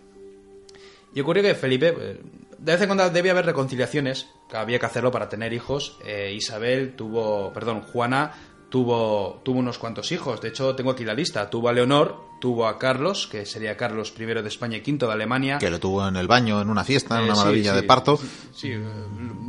Y 1.13 1.21
ocurrió 1.21 1.43
que 1.43 1.55
Felipe, 1.55 1.95
eh, 1.97 2.21
de 2.57 2.71
vez 2.71 2.81
en 2.81 2.88
cuando 2.88 3.09
debía 3.09 3.31
haber 3.31 3.45
reconciliaciones, 3.45 4.27
que 4.49 4.57
había 4.57 4.79
que 4.79 4.85
hacerlo 4.85 5.11
para 5.11 5.29
tener 5.29 5.53
hijos. 5.53 5.97
Eh, 6.05 6.33
Isabel 6.35 6.95
tuvo, 6.95 7.53
perdón, 7.53 7.81
Juana 7.81 8.33
tuvo, 8.69 9.41
tuvo 9.43 9.59
unos 9.59 9.77
cuantos 9.77 10.11
hijos. 10.11 10.41
De 10.41 10.49
hecho, 10.49 10.75
tengo 10.75 10.91
aquí 10.91 11.03
la 11.03 11.13
lista. 11.13 11.49
Tuvo 11.49 11.69
a 11.69 11.73
Leonor, 11.73 12.15
tuvo 12.39 12.67
a 12.67 12.77
Carlos, 12.77 13.27
que 13.27 13.45
sería 13.45 13.75
Carlos 13.75 14.13
I 14.17 14.25
de 14.25 14.47
España 14.47 14.77
y 14.77 14.81
V 14.91 15.05
de 15.07 15.11
Alemania. 15.11 15.57
Que 15.57 15.69
lo 15.69 15.79
tuvo 15.79 16.07
en 16.07 16.15
el 16.15 16.27
baño, 16.27 16.61
en 16.61 16.69
una 16.69 16.83
fiesta, 16.83 17.15
en 17.15 17.21
Eh, 17.21 17.25
una 17.25 17.35
sí, 17.35 17.39
maravilla 17.41 17.71
sí, 17.71 17.75
de 17.81 17.83
parto. 17.83 18.19
Sí, 18.55 18.71
eh, 18.71 18.79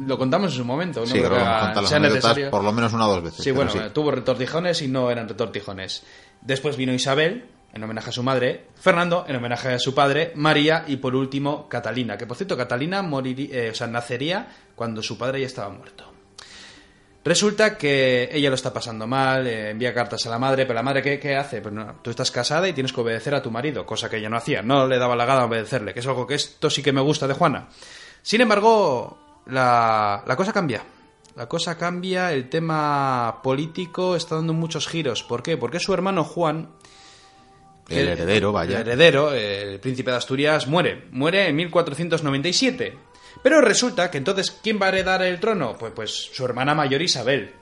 lo 0.06 0.18
contamos 0.18 0.52
en 0.52 0.58
su 0.58 0.64
momento. 0.64 1.00
No 1.00 1.06
Sí, 1.06 1.18
creo 1.20 1.30
que 1.30 1.86
sea 1.86 1.98
necesario. 1.98 2.50
por 2.50 2.64
lo 2.64 2.72
menos 2.72 2.92
una 2.92 3.06
o 3.06 3.12
dos 3.14 3.22
veces. 3.24 3.44
Sí, 3.44 3.50
bueno, 3.50 3.70
eh, 3.74 3.90
tuvo 3.92 4.10
retortijones 4.10 4.82
y 4.82 4.88
no 4.88 5.10
eran 5.10 5.28
retortijones. 5.28 6.02
Después 6.40 6.76
vino 6.76 6.92
Isabel, 6.92 7.44
en 7.72 7.84
homenaje 7.84 8.10
a 8.10 8.12
su 8.12 8.22
madre, 8.22 8.66
Fernando, 8.74 9.24
en 9.28 9.36
homenaje 9.36 9.68
a 9.68 9.78
su 9.78 9.94
padre, 9.94 10.32
María 10.34 10.84
y 10.88 10.96
por 10.96 11.14
último 11.14 11.68
Catalina, 11.68 12.16
que 12.16 12.26
por 12.26 12.36
cierto 12.36 12.56
Catalina 12.56 13.02
moriría, 13.02 13.48
eh, 13.66 13.70
o 13.70 13.74
sea, 13.74 13.86
nacería 13.86 14.48
cuando 14.74 15.02
su 15.02 15.16
padre 15.18 15.40
ya 15.40 15.46
estaba 15.46 15.68
muerto. 15.68 16.09
Resulta 17.22 17.76
que 17.76 18.30
ella 18.32 18.48
lo 18.48 18.54
está 18.54 18.72
pasando 18.72 19.06
mal, 19.06 19.46
eh, 19.46 19.70
envía 19.70 19.92
cartas 19.92 20.24
a 20.26 20.30
la 20.30 20.38
madre, 20.38 20.64
pero 20.64 20.74
la 20.74 20.82
madre 20.82 21.02
¿qué, 21.02 21.20
qué 21.20 21.36
hace? 21.36 21.60
Pues 21.60 21.74
no, 21.74 21.96
tú 22.02 22.08
estás 22.10 22.30
casada 22.30 22.66
y 22.66 22.72
tienes 22.72 22.92
que 22.94 23.00
obedecer 23.02 23.34
a 23.34 23.42
tu 23.42 23.50
marido, 23.50 23.84
cosa 23.84 24.08
que 24.08 24.16
ella 24.16 24.30
no 24.30 24.38
hacía, 24.38 24.62
no 24.62 24.86
le 24.86 24.98
daba 24.98 25.14
la 25.16 25.26
gana 25.26 25.44
obedecerle, 25.44 25.92
que 25.92 26.00
es 26.00 26.06
algo 26.06 26.26
que 26.26 26.34
esto 26.36 26.70
sí 26.70 26.82
que 26.82 26.92
me 26.92 27.02
gusta 27.02 27.28
de 27.28 27.34
Juana. 27.34 27.68
Sin 28.22 28.40
embargo, 28.40 29.18
la, 29.46 30.22
la 30.26 30.36
cosa 30.36 30.52
cambia. 30.52 30.82
La 31.36 31.46
cosa 31.46 31.76
cambia, 31.76 32.32
el 32.32 32.48
tema 32.48 33.40
político 33.42 34.16
está 34.16 34.36
dando 34.36 34.52
muchos 34.54 34.88
giros. 34.88 35.22
¿Por 35.22 35.42
qué? 35.42 35.56
Porque 35.58 35.78
su 35.78 35.92
hermano 35.94 36.24
Juan, 36.24 36.70
El 37.88 38.08
heredero, 38.08 38.50
vaya. 38.52 38.76
el 38.80 38.88
heredero, 38.88 39.32
el 39.32 39.78
príncipe 39.78 40.10
de 40.10 40.16
Asturias, 40.16 40.66
muere. 40.66 41.04
Muere 41.10 41.48
en 41.48 41.56
1497. 41.56 42.98
Pero 43.42 43.60
resulta 43.60 44.10
que 44.10 44.18
entonces, 44.18 44.50
¿quién 44.62 44.78
va 44.80 44.86
a 44.86 44.88
heredar 44.90 45.22
el 45.22 45.40
trono? 45.40 45.76
Pues, 45.78 45.92
pues 45.94 46.10
su 46.32 46.44
hermana 46.44 46.74
mayor 46.74 47.02
Isabel. 47.02 47.54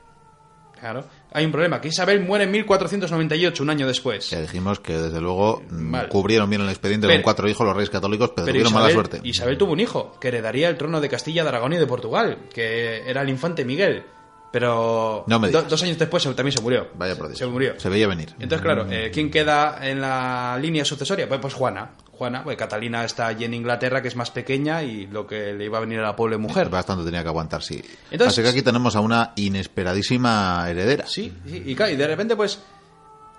Claro. 0.80 1.04
hay 1.32 1.44
un 1.44 1.50
problema, 1.50 1.80
que 1.80 1.88
Isabel 1.88 2.20
muere 2.20 2.44
en 2.44 2.52
1498, 2.52 3.64
un 3.64 3.70
año 3.70 3.84
después. 3.88 4.30
Ya 4.30 4.40
dijimos 4.40 4.78
que 4.78 4.92
desde 4.96 5.20
luego 5.20 5.60
mm, 5.68 5.90
Vale. 5.90 6.08
cubrieron 6.08 6.48
bien 6.48 6.62
el 6.62 6.68
expediente 6.68 7.08
Pero- 7.08 7.16
con 7.18 7.25
cuatro 7.25 7.48
hijos 7.48 7.66
los 7.66 7.75
reyes 7.75 7.90
católicos, 7.90 8.28
pero, 8.30 8.44
Pero 8.46 8.52
tuvieron 8.52 8.70
Isabel, 8.70 8.82
mala 8.84 8.94
suerte. 8.94 9.20
Isabel 9.28 9.58
tuvo 9.58 9.72
un 9.72 9.80
hijo, 9.80 10.16
que 10.20 10.28
heredaría 10.28 10.68
el 10.68 10.76
trono 10.76 11.00
de 11.00 11.08
Castilla, 11.08 11.42
de 11.42 11.48
Aragón 11.48 11.72
y 11.72 11.78
de 11.78 11.87
Portugal, 11.88 12.38
que 12.54 13.10
era 13.10 13.22
el 13.22 13.28
infante 13.28 13.64
Miguel. 13.64 14.04
Pero 14.50 15.25
No 15.26 15.38
me 15.38 15.50
do- 15.50 15.62
dos 15.62 15.83
años 15.83 15.99
después 15.99 16.23
se- 16.23 16.33
también 16.35 16.57
se 16.57 16.62
murió. 16.62 16.88
Vaya 16.95 17.14
prodigio. 17.17 17.47
Se 17.47 17.52
murió. 17.52 17.78
Se 17.78 17.88
veía 17.88 18.07
venir. 18.09 18.31
Entonces, 18.38 18.61
claro, 18.62 18.87
eh, 18.90 19.11
¿quién 19.12 19.31
queda 19.31 19.78
en 19.87 20.00
la 20.00 20.59
línea 20.61 20.85
sucesoria? 20.85 21.28
Pues, 21.28 21.40
pues 21.40 21.52
Juana. 21.55 21.90
Juana, 22.12 22.43
pues 22.43 22.57
Catalina 22.57 23.05
está 23.05 23.26
allí 23.28 23.45
en 23.45 23.55
Inglaterra, 23.55 24.02
que 24.02 24.09
es 24.09 24.17
más 24.17 24.31
pequeña, 24.33 24.83
y 24.83 25.07
lo 25.07 25.26
que 25.26 25.52
le 25.52 25.67
iba 25.67 25.78
a 25.78 25.81
venir 25.83 26.00
a 26.00 26.02
la 26.02 26.17
pobre 26.17 26.37
mujer. 26.37 26.69
Bastante 26.69 27.05
tenía 27.05 27.23
que 27.23 27.28
aguantar, 27.28 27.62
sí. 27.62 27.81
Entonces- 28.11 28.33
Así 28.38 28.43
que 28.43 28.49
aquí 28.49 28.62
tenemos 28.62 28.97
a 28.97 29.00
una 29.00 29.33
inesperadísima 29.37 30.67
heredera. 30.69 31.07
Sí, 31.07 31.33
sí, 31.47 31.62
y 31.67 31.75
claro, 31.75 31.93
y 31.93 31.97
de 31.97 32.07
repente, 32.07 32.35
pues, 32.35 32.61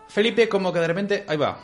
Felipe 0.08 0.48
como 0.48 0.72
que 0.72 0.80
de 0.80 0.88
repente, 0.88 1.26
ahí 1.28 1.38
va. 1.38 1.60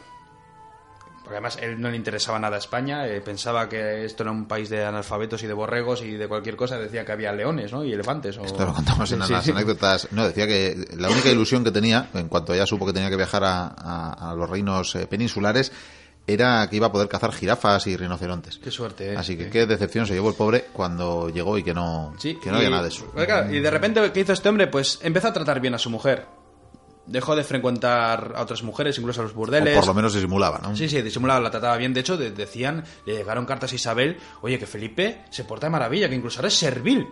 Porque 1.25 1.37
además 1.37 1.57
él 1.61 1.81
no 1.81 1.89
le 1.89 1.97
interesaba 1.97 2.39
nada 2.39 2.55
a 2.55 2.59
España, 2.59 3.07
eh, 3.07 3.19
pensaba 3.19 3.67
que 3.67 4.05
esto 4.05 4.23
era 4.23 4.31
un 4.31 4.45
país 4.47 4.69
de 4.69 4.85
analfabetos 4.85 5.41
y 5.43 5.47
de 5.47 5.53
borregos 5.53 6.01
y 6.03 6.11
de 6.11 6.27
cualquier 6.27 6.55
cosa, 6.55 6.77
decía 6.77 7.03
que 7.03 7.11
había 7.11 7.33
leones, 7.33 7.73
¿no? 7.73 7.83
Y 7.83 7.91
elefantes. 7.91 8.37
O... 8.37 8.45
Esto 8.45 8.63
lo 8.65 8.73
contamos 8.73 9.11
en 9.11 9.23
Sí, 9.23 9.33
las 9.33 9.43
sí. 9.43 9.51
anécdotas. 9.51 10.07
No, 10.11 10.25
decía 10.27 10.45
que 10.47 10.87
la 10.95 11.09
única 11.09 11.29
ilusión 11.29 11.63
que 11.63 11.71
tenía, 11.71 12.09
en 12.13 12.27
cuanto 12.29 12.53
ya 12.55 12.65
supo 12.67 12.85
que 12.85 12.93
tenía 12.93 13.09
que 13.09 13.17
viajar 13.17 13.43
a, 13.43 13.65
a- 13.75 14.31
a 14.31 14.35
los 14.35 14.49
reinos 14.49 14.95
eh, 14.95 15.07
peninsulares, 15.07 15.71
era 16.27 16.67
que 16.69 16.75
iba 16.77 16.87
a 16.87 16.91
poder 16.91 17.07
cazar 17.07 17.31
jirafas 17.33 17.85
y 17.87 17.97
rinocerontes. 17.97 18.57
Qué 18.57 18.71
suerte, 18.71 19.13
¿eh? 19.13 19.17
Así 19.17 19.37
que 19.37 19.45
Sí. 19.45 19.49
qué 19.51 19.65
decepción 19.65 20.07
se 20.07 20.13
llevó 20.13 20.29
el 20.29 20.35
pobre 20.35 20.65
cuando 20.73 21.29
llegó 21.29 21.57
y 21.57 21.63
que 21.63 21.73
no, 21.73 22.13
Sí, 22.17 22.39
que 22.41 22.49
no 22.49 22.55
y- 22.55 22.57
había 22.57 22.69
nada 22.69 22.83
de 22.83 22.89
eso. 22.89 23.11
claro, 23.11 23.51
y 23.53 23.59
de 23.59 23.69
repente, 23.71 24.11
¿qué 24.11 24.19
hizo 24.21 24.33
este 24.33 24.49
hombre? 24.49 24.67
Pues 24.67 24.99
empezó 25.03 25.27
a 25.27 25.33
tratar 25.33 25.59
bien 25.59 25.73
a 25.75 25.77
su 25.79 25.89
mujer. 25.89 26.25
Dejó 27.07 27.35
de 27.35 27.43
frecuentar 27.43 28.33
a 28.35 28.41
otras 28.41 28.63
mujeres, 28.63 28.97
incluso 28.97 29.21
a 29.21 29.23
los 29.25 29.33
O 29.33 29.35
burdeles. 29.35 29.75
por 29.75 29.85
lo 29.85 29.93
menos 29.93 30.11
se 30.13 30.21
simulaba, 30.21 30.59
¿no? 30.63 30.75
Sí, 30.75 30.89
sí, 30.89 31.01
disimulaba, 31.01 31.39
la 31.39 31.51
trataba 31.51 31.77
bien. 31.77 31.93
De 31.93 31.99
hecho, 31.99 32.17
de- 32.17 32.31
decían, 32.31 32.83
le 33.05 33.13
llegaron 33.17 33.45
cartas 33.45 33.71
a 33.71 33.75
Isabel, 33.75 34.17
oye, 34.41 34.57
que 34.57 34.65
Felipe 34.65 35.23
se 35.29 35.43
porta 35.43 35.67
de 35.67 35.71
maravilla, 35.71 36.09
que 36.09 36.15
incluso 36.15 36.39
ahora 36.39 36.47
es 36.47 36.55
servil. 36.55 37.07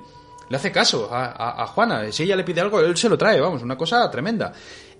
Le 0.49 0.57
hace 0.57 0.71
caso 0.71 1.13
a, 1.13 1.25
a- 1.25 1.63
a 1.63 1.67
Juana. 1.67 2.11
Si 2.11 2.23
ella 2.23 2.35
le 2.35 2.43
pide 2.43 2.61
algo, 2.61 2.79
él 2.81 2.97
se 2.97 3.07
lo 3.07 3.17
trae, 3.17 3.39
vamos, 3.39 3.61
una 3.61 3.77
cosa 3.77 4.09
tremenda. 4.09 4.51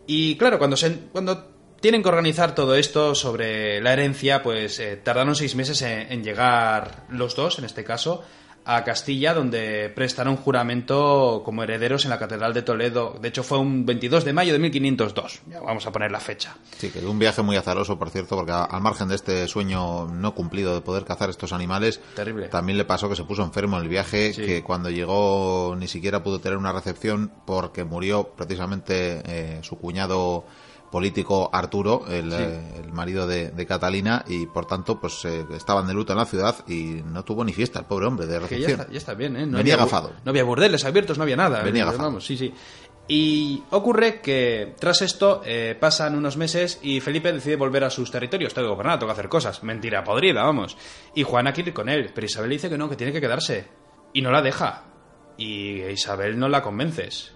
Y 0.06 0.36
claro, 0.38 0.58
cuando, 0.60 0.78
se, 0.78 0.94
cuando 1.12 1.52
tienen 1.82 2.02
que 2.04 2.10
organizar 2.10 2.54
todo 2.56 2.76
esto 2.76 3.14
sobre 3.16 3.82
la 3.82 3.94
herencia, 3.94 4.42
pues 4.44 4.80
eh, 4.80 4.98
tardaron 5.04 5.36
seis 5.36 5.56
meses 5.56 5.82
en, 5.82 6.12
en 6.12 6.24
llegar 6.24 7.06
los 7.10 7.36
dos, 7.36 7.58
en 7.60 7.66
este 7.66 7.84
caso, 7.84 8.24
a 8.66 8.84
Castilla, 8.84 9.34
donde 9.34 9.92
prestaron 9.94 10.38
juramento 10.38 11.42
como 11.44 11.64
herederos 11.64 12.06
en 12.06 12.10
la 12.12 12.20
Catedral 12.20 12.54
de 12.54 12.62
Toledo. 12.62 13.18
De 13.22 13.28
hecho, 13.28 13.44
fue 13.44 13.58
un 13.60 13.86
22 13.86 14.24
de 14.24 14.34
mayo 14.34 14.54
de 14.54 14.60
1502. 14.60 15.42
Ya 15.50 15.60
vamos 15.62 15.86
a 15.86 15.92
poner 15.92 16.12
la 16.12 16.20
fecha. 16.20 16.56
Sí, 16.78 16.90
que 16.90 17.00
un 17.06 17.20
viaje 17.20 17.42
muy 17.42 17.56
azaroso, 17.58 18.00
por 18.00 18.10
cierto, 18.10 18.36
porque 18.36 18.52
al 18.54 18.82
margen 18.82 19.08
de 19.10 19.16
este 19.16 19.48
sueño 19.48 20.08
no 20.08 20.34
cumplido 20.34 20.74
de 20.74 20.82
poder 20.82 21.04
cazar 21.06 21.30
estos 21.30 21.52
animales, 21.54 22.00
Terrible. 22.16 22.48
también 22.48 22.78
le 22.78 22.86
pasó 22.86 23.10
que 23.10 23.16
se 23.16 23.24
puso 23.26 23.44
enfermo 23.44 23.78
en 23.78 23.84
el 23.84 23.90
viaje, 23.90 24.34
Sí. 24.34 24.46
que 24.46 24.64
cuando 24.64 24.90
llegó 24.90 25.76
ni 25.78 25.88
siquiera 25.88 26.24
pudo 26.24 26.40
tener 26.40 26.58
una 26.58 26.72
recepción 26.72 27.32
porque 27.46 27.84
murió 27.84 28.30
precisamente 28.36 29.22
eh, 29.26 29.60
su 29.64 29.78
cuñado 29.78 30.46
político 30.94 31.50
Arturo, 31.52 32.06
el, 32.08 32.32
Sí. 32.32 32.38
eh, 32.40 32.82
el 32.86 32.94
marido 32.94 33.28
de, 33.28 33.50
de 33.52 33.66
Catalina, 33.66 34.24
y 34.28 34.46
por 34.46 34.66
tanto 34.66 35.00
pues 35.02 35.26
eh, 35.26 35.44
estaban 35.54 35.88
de 35.88 35.94
luto 35.94 36.14
en 36.14 36.20
la 36.20 36.26
ciudad 36.26 36.56
y 36.70 37.02
no 37.04 37.24
tuvo 37.26 37.44
ni 37.44 37.52
fiesta 37.52 37.80
el 37.80 37.86
pobre 37.86 38.06
hombre 38.06 38.28
de 38.28 38.36
Que 38.36 38.40
ya 38.40 38.48
recepción. 38.48 38.80
está, 38.80 38.92
ya 38.94 38.98
está 39.00 39.14
bien, 39.16 39.36
¿eh? 39.36 39.46
No 39.46 39.58
Venía 39.58 39.74
había 39.74 39.84
agafado. 39.84 40.14
No 40.24 40.30
había 40.30 40.44
burdeles 40.46 40.86
abiertos, 40.86 41.18
no 41.18 41.24
había 41.24 41.36
nada. 41.36 41.62
Venía 41.64 41.84
agafado. 41.84 42.06
Vamos, 42.10 42.26
sí, 42.26 42.38
sí. 42.38 42.54
Y 43.08 43.62
ocurre 43.72 44.22
que 44.22 44.76
tras 44.80 45.02
esto 45.02 45.42
eh, 45.46 45.76
pasan 45.78 46.16
unos 46.16 46.38
meses 46.38 46.80
y 46.82 47.02
Felipe 47.02 47.34
decide 47.34 47.58
volver 47.58 47.84
a 47.84 47.90
sus 47.90 48.10
territorios. 48.12 48.54
Tengo 48.54 48.68
que 48.70 48.74
gobernar, 48.76 48.98
tengo 49.00 49.08
que 49.12 49.20
hacer 49.20 49.28
cosas. 49.30 49.62
Mentira 49.64 50.06
podrida, 50.06 50.44
vamos. 50.44 50.78
Y 51.14 51.24
Juana 51.24 51.52
quiere 51.52 51.72
ir 51.72 51.74
con 51.74 51.90
él, 51.90 52.12
pero 52.16 52.26
Isabel 52.26 52.52
dice 52.52 52.70
que 52.70 52.78
no, 52.78 52.90
que 52.90 52.96
tiene 52.96 53.12
que 53.12 53.20
quedarse. 53.20 53.66
Y 54.14 54.22
no 54.22 54.32
la 54.32 54.42
deja. 54.42 54.84
Y 55.38 55.82
Isabel 55.82 56.40
no 56.40 56.48
la 56.48 56.62
convences. 56.62 57.34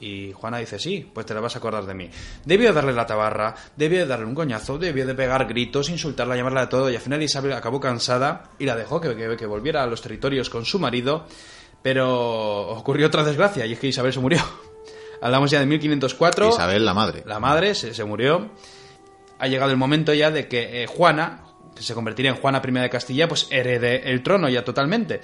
Y 0.00 0.32
Juana 0.32 0.58
dice, 0.58 0.78
sí, 0.78 1.10
pues 1.12 1.26
te 1.26 1.34
la 1.34 1.40
vas 1.40 1.54
a 1.56 1.58
acordar 1.58 1.84
de 1.84 1.94
mí. 1.94 2.08
Debió 2.44 2.72
darle 2.72 2.92
la 2.92 3.04
tabarra, 3.06 3.54
debió 3.76 3.98
de 4.00 4.06
darle 4.06 4.26
un 4.26 4.34
coñazo, 4.34 4.78
debió 4.78 5.06
de 5.06 5.14
pegar 5.14 5.46
gritos, 5.46 5.88
insultarla, 5.90 6.36
llamarla 6.36 6.62
de 6.62 6.66
todo, 6.68 6.90
y 6.90 6.94
al 6.96 7.00
final 7.02 7.22
Isabel 7.22 7.52
acabó 7.52 7.80
cansada 7.80 8.50
y 8.58 8.64
la 8.64 8.76
dejó 8.76 9.00
que, 9.00 9.16
que- 9.16 9.36
que 9.36 9.46
volviera 9.46 9.82
a 9.82 9.86
los 9.86 10.00
territorios 10.00 10.50
con 10.50 10.64
su 10.64 10.78
marido, 10.78 11.26
pero 11.82 12.68
ocurrió 12.70 13.06
otra 13.06 13.22
desgracia, 13.24 13.66
y 13.66 13.72
es 13.72 13.78
que 13.78 13.88
Isabel 13.88 14.12
se 14.12 14.20
murió. 14.20 14.40
Hablamos 15.22 15.50
ya 15.50 15.60
de 15.60 15.66
1504. 15.66 16.48
Isabel, 16.50 16.84
la 16.84 16.94
madre. 16.94 17.22
La 17.26 17.40
madre 17.40 17.74
se, 17.74 17.92
se 17.94 18.04
murió. 18.04 18.50
Ha 19.40 19.46
llegado 19.48 19.70
el 19.70 19.76
momento 19.76 20.12
ya 20.14 20.30
de 20.30 20.48
que 20.48 20.82
eh, 20.82 20.86
Juana, 20.86 21.44
que 21.78 21.84
se 21.84 21.94
convertiría 21.94 22.32
en 22.32 22.36
Juana 22.36 22.60
I 22.62 22.70
de 22.72 22.90
Castilla, 22.90 23.28
pues 23.28 23.46
herede 23.50 24.10
el 24.10 24.22
trono 24.22 24.48
ya 24.48 24.64
totalmente. 24.64 25.20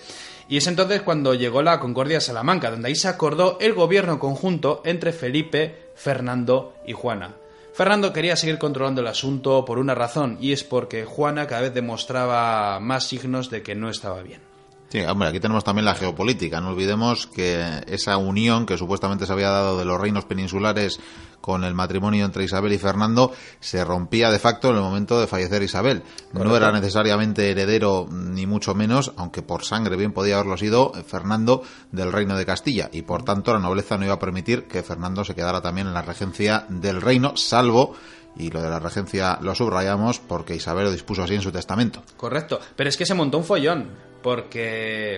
Y 0.49 0.57
es 0.57 0.67
entonces 0.67 1.03
cuando 1.03 1.35
llegó 1.35 1.63
la 1.63 1.81
Concordia 1.81 2.17
de 2.17 2.21
Salamanca, 2.21 2.71
donde 2.71 2.89
ahí 2.89 2.95
se 2.95 3.09
acordó 3.09 3.59
el 3.61 3.75
gobierno 3.75 4.19
conjunto 4.19 4.81
entre 4.85 5.13
Felipe, 5.13 5.91
Fernando 5.95 6.75
y 6.87 6.93
Juana. 6.93 7.35
Fernando 7.73 8.13
quería 8.13 8.37
seguir 8.37 8.59
controlando 8.59 9.01
el 9.01 9.09
asunto 9.09 9.65
por 9.65 9.79
una 9.79 9.97
razón, 9.97 10.39
y 10.41 10.53
es 10.53 10.63
porque 10.63 11.05
Juana 11.05 11.47
cada 11.49 11.63
vez 11.63 11.75
demostraba 11.75 12.79
más 12.79 13.09
signos 13.09 13.51
de 13.51 13.63
que 13.63 13.75
no 13.75 13.91
estaba 13.91 14.23
bien. 14.23 14.54
Sí, 14.95 15.01
hombre, 15.01 15.29
aquí 15.29 15.41
tenemos 15.41 15.65
también 15.65 15.87
la 15.87 15.97
geopolítica. 15.97 16.61
No 16.61 16.69
olvidemos 16.69 17.27
que 17.27 17.83
esa 17.89 18.17
unión 18.17 18.65
que 18.65 18.79
supuestamente 18.79 19.27
se 19.27 19.33
había 19.33 19.49
dado 19.49 19.77
de 19.77 19.85
los 19.85 20.01
reinos 20.01 20.25
peninsulares 20.25 21.01
con 21.41 21.65
el 21.65 21.75
matrimonio 21.75 22.25
entre 22.25 22.45
Isabel 22.45 22.75
y 22.75 22.79
Fernando 22.79 23.33
se 23.59 23.85
rompía 23.85 24.31
de 24.31 24.39
facto 24.39 24.71
en 24.71 24.77
el 24.77 24.83
momento 24.83 25.21
de 25.21 25.27
fallecer 25.27 25.65
Isabel. 25.65 26.05
No 26.33 26.57
era 26.57 26.71
necesariamente 26.71 27.51
heredero, 27.51 28.07
ni 28.09 28.47
mucho 28.47 28.77
menos, 28.77 29.11
aunque 29.17 29.43
por 29.43 29.65
sangre 29.65 29.97
bien 29.97 30.13
podía 30.13 30.37
haberlo 30.37 30.57
sido, 30.57 30.93
eh, 30.95 31.03
Fernando 31.03 31.65
del 31.91 32.13
reino 32.13 32.37
de 32.37 32.47
Castilla. 32.47 32.89
Y 32.93 33.03
por 33.03 33.25
tanto 33.25 33.53
la 33.53 33.59
nobleza 33.59 33.99
no 33.99 34.05
iba 34.05 34.15
a 34.15 34.21
permitir 34.21 34.69
que 34.69 34.85
Fernando 34.85 35.25
se 35.25 35.35
quedara 35.35 35.61
también 35.61 35.89
en 35.89 35.95
la 35.95 36.03
regencia 36.03 36.67
del 36.69 37.03
reino, 37.03 37.37
salvo, 37.37 37.97
y 38.37 38.51
lo 38.51 38.63
de 38.63 38.71
la 38.71 38.79
regencia 38.79 39.41
lo 39.43 39.57
subrayamos, 39.57 40.21
porque 40.21 40.55
Isabel 40.55 40.85
lo 40.85 40.93
dispuso 40.93 41.25
así 41.25 41.35
en 41.35 41.43
su 41.43 41.51
testamento. 41.51 42.05
Correcto, 42.17 42.61
pero 42.77 42.89
es 42.89 42.97
que 42.97 43.07
se 43.07 43.15
montó 43.15 43.39
un 43.39 43.45
follón, 43.45 44.14
porque, 44.25 45.17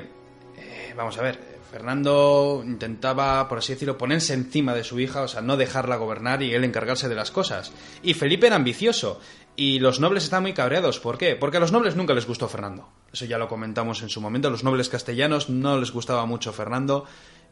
eh, 0.56 0.94
vamos 0.96 1.16
a 1.16 1.22
ver, 1.22 1.38
Fernando 1.70 2.60
intentaba, 2.66 3.48
por 3.48 3.58
así 3.58 3.72
decirlo, 3.72 3.96
ponerse 3.96 4.34
encima 4.34 4.74
de 4.74 4.82
su 4.82 4.98
hija, 4.98 5.22
o 5.22 5.28
sea, 5.28 5.42
no 5.42 5.56
dejarla 5.56 5.94
gobernar 5.94 6.42
y 6.42 6.52
él 6.52 6.64
encargarse 6.64 7.08
de 7.08 7.14
las 7.14 7.30
cosas. 7.30 7.72
Y 8.02 8.14
Felipe 8.14 8.48
era 8.48 8.56
ambicioso, 8.56 9.20
y 9.54 9.78
los 9.78 10.00
nobles 10.00 10.24
estaban 10.24 10.42
muy 10.42 10.54
cabreados. 10.54 10.98
¿Por 10.98 11.18
qué? 11.18 11.36
Porque 11.36 11.58
a 11.58 11.60
los 11.60 11.70
nobles 11.70 11.94
nunca 11.94 12.14
les 12.14 12.26
gustó 12.26 12.48
Fernando. 12.48 12.88
Eso 13.12 13.26
ya 13.26 13.38
lo 13.38 13.46
comentamos 13.46 14.02
en 14.02 14.08
su 14.08 14.20
momento, 14.20 14.48
a 14.48 14.50
los 14.50 14.64
nobles 14.64 14.88
castellanos 14.88 15.50
no 15.50 15.78
les 15.78 15.92
gustaba 15.92 16.26
mucho 16.26 16.52
Fernando. 16.52 17.04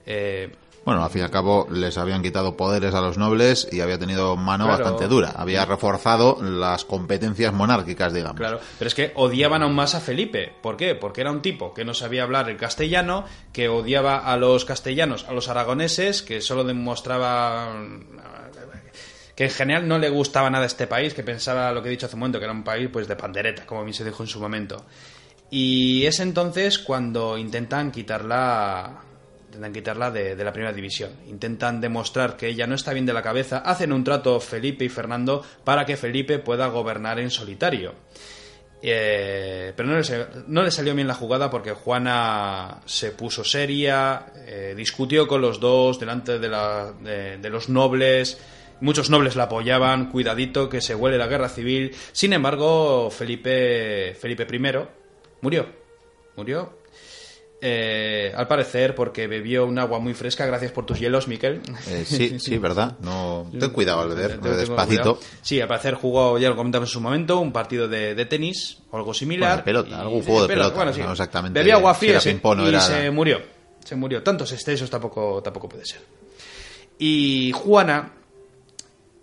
Eh, 0.06 0.56
Bueno, 0.85 1.03
al 1.03 1.11
fin 1.11 1.23
y 1.23 1.25
al 1.25 1.31
cabo 1.31 1.67
les 1.71 1.97
habían 1.97 2.23
quitado 2.23 2.57
poderes 2.59 2.95
a 2.95 3.00
los 3.00 3.17
nobles 3.17 3.67
y 3.73 3.81
había 3.81 3.99
tenido 3.99 4.37
mano 4.37 4.67
Claro. 4.67 4.83
bastante 4.85 5.09
dura. 5.09 5.33
Había 5.35 5.64
reforzado 5.64 6.37
las 6.43 6.85
competencias 6.85 7.55
monárquicas, 7.55 8.12
digamos. 8.12 8.37
Claro, 8.37 8.61
pero 8.79 8.88
es 8.88 8.95
que 8.95 9.12
odiaban 9.14 9.62
aún 9.62 9.75
más 9.75 9.95
a 9.95 10.00
Felipe. 10.00 10.53
¿Por 10.62 10.76
qué? 10.76 10.95
Porque 10.95 11.23
era 11.23 11.31
un 11.31 11.41
tipo 11.41 11.73
que 11.73 11.87
no 11.87 11.95
sabía 11.95 12.25
hablar 12.25 12.50
el 12.50 12.59
castellano, 12.59 13.25
que 13.53 13.69
odiaba 13.69 14.19
a 14.19 14.37
los 14.37 14.67
castellanos, 14.67 15.25
a 15.26 15.33
los 15.33 15.49
aragoneses, 15.49 16.23
que 16.23 16.43
solo 16.43 16.64
demostraba 16.64 17.75
que 19.35 19.45
en 19.45 19.50
general 19.50 19.88
no 19.88 19.99
le 19.99 20.11
gustaba 20.11 20.49
nada 20.50 20.67
este 20.67 20.87
país, 20.87 21.12
que 21.14 21.25
pensaba 21.25 21.73
lo 21.73 21.83
que 21.83 21.88
he 21.88 21.91
dicho 21.91 22.07
hace 22.07 22.14
un 22.14 22.21
momento, 22.21 22.38
que 22.38 22.45
era 22.45 22.53
un 22.53 22.62
país 22.62 22.88
pues 22.93 23.09
de 23.09 23.17
pandereta, 23.17 23.67
como 23.67 23.83
bien 23.83 23.95
se 23.95 24.05
dijo 24.05 24.23
en 24.23 24.29
su 24.29 24.38
momento. 24.38 24.85
Y 25.50 26.05
es 26.07 26.21
entonces 26.21 26.79
cuando 26.79 27.37
intentan 27.38 27.91
quitarla 27.91 29.00
intentan 29.54 29.73
quitarla 29.73 30.11
de, 30.11 30.37
de 30.37 30.44
la 30.44 30.52
primera 30.52 30.73
división. 30.73 31.11
Intentan 31.28 31.80
demostrar 31.80 32.37
que 32.37 32.49
ella 32.49 32.66
no 32.66 32.75
está 32.75 32.92
bien 32.92 33.06
de 33.06 33.12
la 33.12 33.23
cabeza. 33.23 33.58
Hacen 33.58 33.92
un 33.92 34.04
trato 34.04 34.40
Felipe 34.40 34.84
y 34.84 34.88
Fernando 34.88 35.44
para 35.64 35.87
que 35.87 35.96
Felipe 35.96 36.38
pueda 36.38 36.66
gobernar 36.66 37.18
en 37.20 37.30
solitario. 37.30 37.94
Eh, 38.87 39.73
pero 39.75 39.88
no 39.88 39.99
le, 39.99 40.04
no 40.46 40.62
le 40.62 40.70
salió 40.70 40.94
bien 40.94 41.06
la 41.08 41.14
jugada 41.14 41.49
porque 41.50 41.73
Juana 41.73 42.82
se 42.84 43.12
puso 43.12 43.42
seria, 43.42 44.26
eh, 44.46 44.75
discutió 44.76 45.26
con 45.26 45.40
los 45.40 45.58
dos 45.58 45.99
delante 45.99 46.38
de, 46.38 46.49
la- 46.49 46.92
de- 46.92 47.38
de 47.38 47.50
los 47.50 47.68
nobles. 47.70 48.38
Muchos 48.80 49.08
nobles 49.08 49.37
la 49.37 49.44
apoyaban, 49.44 50.11
cuidadito 50.11 50.68
que 50.68 50.80
se 50.82 50.94
huele 50.94 51.16
la 51.16 51.28
guerra 51.28 51.49
civil. 51.49 51.94
Sin 52.12 52.32
embargo, 52.34 53.11
Felipe, 53.11 54.14
Felipe 54.20 54.46
I 54.52 54.58
murió. 55.40 55.68
Murió. 56.37 56.78
Eh, 57.66 58.30
al 58.37 58.47
parecer 58.47 58.94
porque 58.94 59.26
bebió 59.26 59.64
un 59.64 59.78
agua 59.78 59.99
muy 59.99 60.12
fresca. 60.12 60.44
Gracias 60.44 60.71
por 60.71 60.85
tus 60.85 61.00
hielos, 61.00 61.28
Miquel. 61.28 61.62
Eh, 61.88 62.04
sí, 62.06 62.38
sí, 62.38 62.59
¿verdad? 62.59 62.99
No, 63.00 63.50
ten 63.59 63.71
cuidado 63.71 64.02
al 64.02 64.09
beber, 64.11 64.38
despacito. 64.38 65.18
Sí, 65.40 65.59
al 65.62 65.68
parecer 65.68 65.94
jugó, 65.94 66.38
ya 66.38 66.50
lo 66.50 66.56
comentamos 66.56 66.90
en 66.90 66.92
su 66.92 67.00
momento, 67.00 67.38
un 67.40 67.52
partido 67.52 67.88
de, 67.88 68.14
de 68.14 68.26
tenis 68.26 68.78
o 68.90 68.99
algo 68.99 69.14
similar. 69.14 69.49
Bueno, 69.49 69.56
de 69.56 69.62
pelota, 69.64 69.88
Y- 69.90 70.00
algún 70.00 70.23
juego 70.23 70.42
de 70.42 70.49
pelota, 70.49 70.76
Bueno, 70.76 70.92
sí. 70.92 71.00
no 71.00 71.12
exactamente 71.12 71.59
Bebía 71.59 71.75
agua 71.76 71.94
fría 71.94 72.21
y 72.23 72.68
era- 72.68 72.80
se 72.80 73.11
murió. 73.11 73.40
Se 73.83 73.97
murió. 73.97 74.23
Tantos 74.23 74.52
excesos 74.52 74.90
tampoco, 74.90 75.42
tampoco 75.42 75.68
puede 75.71 75.87
ser. 75.87 76.00
Y 76.99 77.50
Juana, 77.52 78.12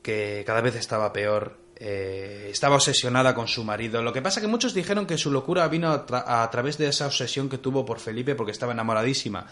que 0.02 0.44
cada 0.46 0.62
vez 0.62 0.76
estaba 0.76 1.14
peor, 1.14 1.58
eh, 1.84 2.50
estaba 2.52 2.76
obsesionada 2.76 3.34
con 3.34 3.48
su 3.48 3.64
marido. 3.64 4.04
Lo 4.04 4.14
que 4.14 4.22
pasa 4.22 4.40
que 4.40 4.46
muchos 4.48 4.76
dijeron 4.76 5.08
que 5.08 5.18
su 5.18 5.32
locura 5.32 5.68
vino 5.68 5.90
a, 5.92 6.06
tra- 6.06 6.24
a 6.28 6.48
través 6.52 6.78
de 6.78 6.88
esa 6.88 7.08
obsesión 7.08 7.50
que 7.50 7.58
tuvo 7.58 7.84
por 7.84 8.00
Felipe 8.00 8.36
porque 8.36 8.52
estaba 8.52 8.72
enamoradísima. 8.74 9.48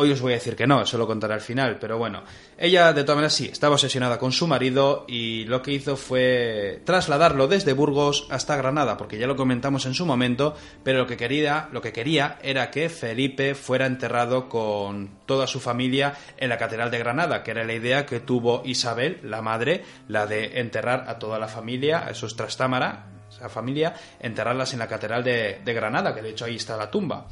Hoy 0.00 0.12
os 0.12 0.20
voy 0.20 0.30
a 0.30 0.36
decir 0.36 0.54
que 0.54 0.68
no, 0.68 0.80
eso 0.80 0.96
lo 0.96 1.08
contaré 1.08 1.34
al 1.34 1.40
final, 1.40 1.76
pero 1.80 1.98
bueno. 1.98 2.22
Ella, 2.56 2.92
de 2.92 3.02
todas 3.02 3.16
maneras, 3.16 3.34
sí, 3.34 3.48
estaba 3.50 3.74
obsesionada 3.74 4.16
con 4.16 4.30
su 4.30 4.46
marido 4.46 5.04
y 5.08 5.44
lo 5.46 5.60
que 5.60 5.72
hizo 5.72 5.96
fue 5.96 6.80
trasladarlo 6.84 7.48
desde 7.48 7.72
Burgos 7.72 8.28
hasta 8.30 8.54
Granada, 8.54 8.96
porque 8.96 9.18
ya 9.18 9.26
lo 9.26 9.34
comentamos 9.34 9.86
en 9.86 9.94
su 9.94 10.06
momento, 10.06 10.54
pero 10.84 10.98
lo 10.98 11.08
que 11.08 11.16
quería, 11.16 11.68
lo 11.72 11.82
que 11.82 11.92
quería 11.92 12.38
era 12.44 12.70
que 12.70 12.90
Felipe 12.90 13.56
fuera 13.56 13.86
enterrado 13.86 14.48
con 14.48 15.18
toda 15.26 15.48
su 15.48 15.58
familia 15.58 16.14
en 16.36 16.50
la 16.50 16.58
Catedral 16.58 16.92
de 16.92 16.98
Granada, 17.00 17.42
que 17.42 17.50
era 17.50 17.64
la 17.64 17.74
idea 17.74 18.06
que 18.06 18.20
tuvo 18.20 18.62
Isabel, 18.64 19.18
la 19.24 19.42
madre, 19.42 19.82
la 20.06 20.28
de 20.28 20.60
enterrar 20.60 21.06
a 21.08 21.18
toda 21.18 21.40
la 21.40 21.48
familia, 21.48 22.06
a 22.06 22.10
esos 22.12 22.36
trastámara, 22.36 23.06
esa 23.28 23.48
familia, 23.48 23.94
enterrarlas 24.20 24.72
en 24.74 24.78
la 24.78 24.86
Catedral 24.86 25.24
de, 25.24 25.60
de 25.64 25.74
Granada, 25.74 26.14
que 26.14 26.22
de 26.22 26.30
hecho 26.30 26.44
ahí 26.44 26.54
está 26.54 26.76
la 26.76 26.88
tumba. 26.88 27.26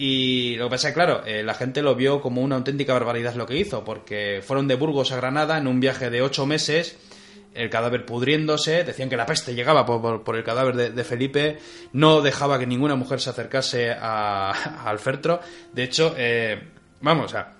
Y 0.00 0.54
lo 0.56 0.66
que 0.66 0.70
pasa 0.70 0.88
es 0.88 0.94
que, 0.94 1.00
claro, 1.00 1.22
eh, 1.26 1.42
la 1.42 1.54
gente 1.54 1.82
lo 1.82 1.94
vio 1.96 2.20
como 2.20 2.40
una 2.40 2.54
auténtica 2.56 2.92
barbaridad 2.92 3.34
lo 3.34 3.46
que 3.46 3.56
hizo, 3.58 3.84
porque 3.84 4.40
fueron 4.46 4.68
de 4.68 4.76
Burgos 4.76 5.10
a 5.12 5.16
Granada 5.16 5.58
en 5.58 5.66
un 5.66 5.80
viaje 5.80 6.08
de 6.08 6.22
ocho 6.22 6.46
meses, 6.46 6.96
el 7.52 7.68
cadáver 7.68 8.06
pudriéndose, 8.06 8.84
decían 8.84 9.08
que 9.10 9.16
la 9.16 9.26
peste 9.26 9.54
llegaba 9.56 9.84
por, 9.84 10.22
por- 10.22 10.36
el 10.36 10.44
cadáver 10.44 10.92
de, 10.94 11.04
Felipe, 11.04 11.58
no 11.92 12.20
dejaba 12.22 12.60
que 12.60 12.66
ninguna 12.66 12.94
mujer 12.94 13.20
se 13.20 13.30
acercase 13.30 13.90
a- 13.90 14.52
al 14.88 15.00
fertro. 15.00 15.40
De 15.72 15.82
hecho, 15.82 16.14
eh, 16.16 16.62
vamos, 17.00 17.26
o 17.26 17.28
sea, 17.30 17.54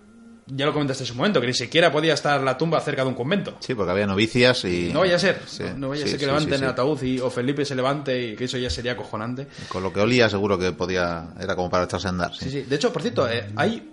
ya 0.51 0.67
lo 0.67 0.73
comentaste 0.73 1.05
en 1.05 1.09
su 1.09 1.15
momento, 1.15 1.41
que 1.41 1.47
ni 1.47 1.55
siquiera 1.55 1.93
podía 1.93 2.15
estar 2.15 2.41
la 2.43 2.57
tumba 2.57 2.81
cerca 2.81 3.03
de 3.03 3.09
un 3.09 3.15
convento. 3.15 3.57
Sí, 3.61 3.75
porque 3.75 3.91
había 3.93 4.07
novicias 4.07 4.65
y... 4.65 4.91
No 4.93 5.01
vaya 5.01 5.17
a 5.17 5.19
ser, 5.19 5.43
Sí, 5.47 5.63
no, 5.63 5.79
no 5.79 5.89
vaya 5.91 6.05
a 6.05 6.07
ser 6.09 6.17
que 6.17 6.21
sí, 6.25 6.27
levanten 6.27 6.63
el 6.63 6.69
ataúd 6.69 7.03
y, 7.03 7.21
o 7.21 7.31
Felipe 7.31 7.65
se 7.65 7.75
levante 7.75 8.29
y 8.29 8.37
que 8.37 8.45
eso 8.45 8.57
ya 8.59 8.71
sería 8.71 8.93
acojonante. 8.93 9.47
Con 9.69 9.83
lo 9.83 9.93
que 9.93 10.01
olía 10.01 10.29
seguro 10.29 10.59
que 10.59 10.73
podía... 10.73 11.29
Era 11.41 11.55
como 11.55 11.69
para 11.71 11.85
echarse 11.85 12.07
a 12.07 12.11
andar, 12.11 12.35
sí. 12.35 12.45
Sí, 12.47 12.51
sí. 12.51 12.63
De 12.63 12.77
hecho, 12.77 12.93
por 12.93 13.03
cierto, 13.03 13.29
eh, 13.29 13.51
hay 13.57 13.89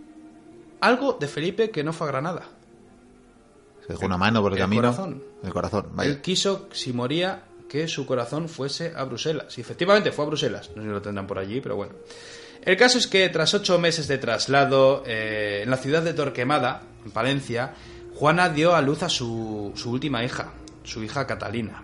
algo 0.81 1.13
de 1.19 1.27
Felipe 1.27 1.69
que 1.69 1.83
no 1.83 1.91
fue 1.93 2.07
a 2.07 2.12
Granada. 2.12 2.43
Se 3.85 3.93
dejó 3.93 4.05
una 4.05 4.17
mano 4.17 4.41
por 4.41 4.51
el, 4.53 4.57
El 4.57 4.63
camino. 4.63 4.81
corazón. 4.81 5.24
El 5.43 5.53
corazón, 5.53 5.88
vaya. 5.93 6.09
Él 6.09 6.21
quiso, 6.21 6.69
si 6.71 6.91
moría, 6.93 7.43
que 7.69 7.88
su 7.88 8.05
corazón 8.05 8.50
fuese 8.50 8.93
a 8.95 9.03
Bruselas. 9.03 9.57
Y 9.57 9.62
efectivamente 9.62 10.12
fue 10.12 10.25
a 10.25 10.27
Bruselas. 10.27 10.69
No 10.75 10.81
sé 10.81 10.88
si 10.88 10.93
lo 10.93 11.01
tendrán 11.01 11.27
por 11.27 11.38
allí, 11.39 11.62
pero 11.62 11.75
bueno. 11.75 11.93
El 12.65 12.77
caso 12.77 12.98
es 12.98 13.05
que 13.05 13.29
tras 13.29 13.53
ocho 13.53 13.77
meses 13.77 14.07
de 14.07 14.17
traslado 14.17 15.03
eh, 15.05 15.62
en 15.63 15.69
la 15.69 15.77
ciudad 15.77 16.01
de 16.01 16.13
Torquemada, 16.13 16.81
en 17.05 17.12
Palencia, 17.12 17.75
Juana 18.15 18.50
dio 18.50 18.75
a 18.75 18.81
luz 18.81 19.03
a 19.03 19.10
su, 19.10 19.72
su 19.75 19.91
última 19.91 20.24
hija, 20.24 20.53
su 20.84 21.03
hija 21.03 21.27
Catalina. 21.27 21.84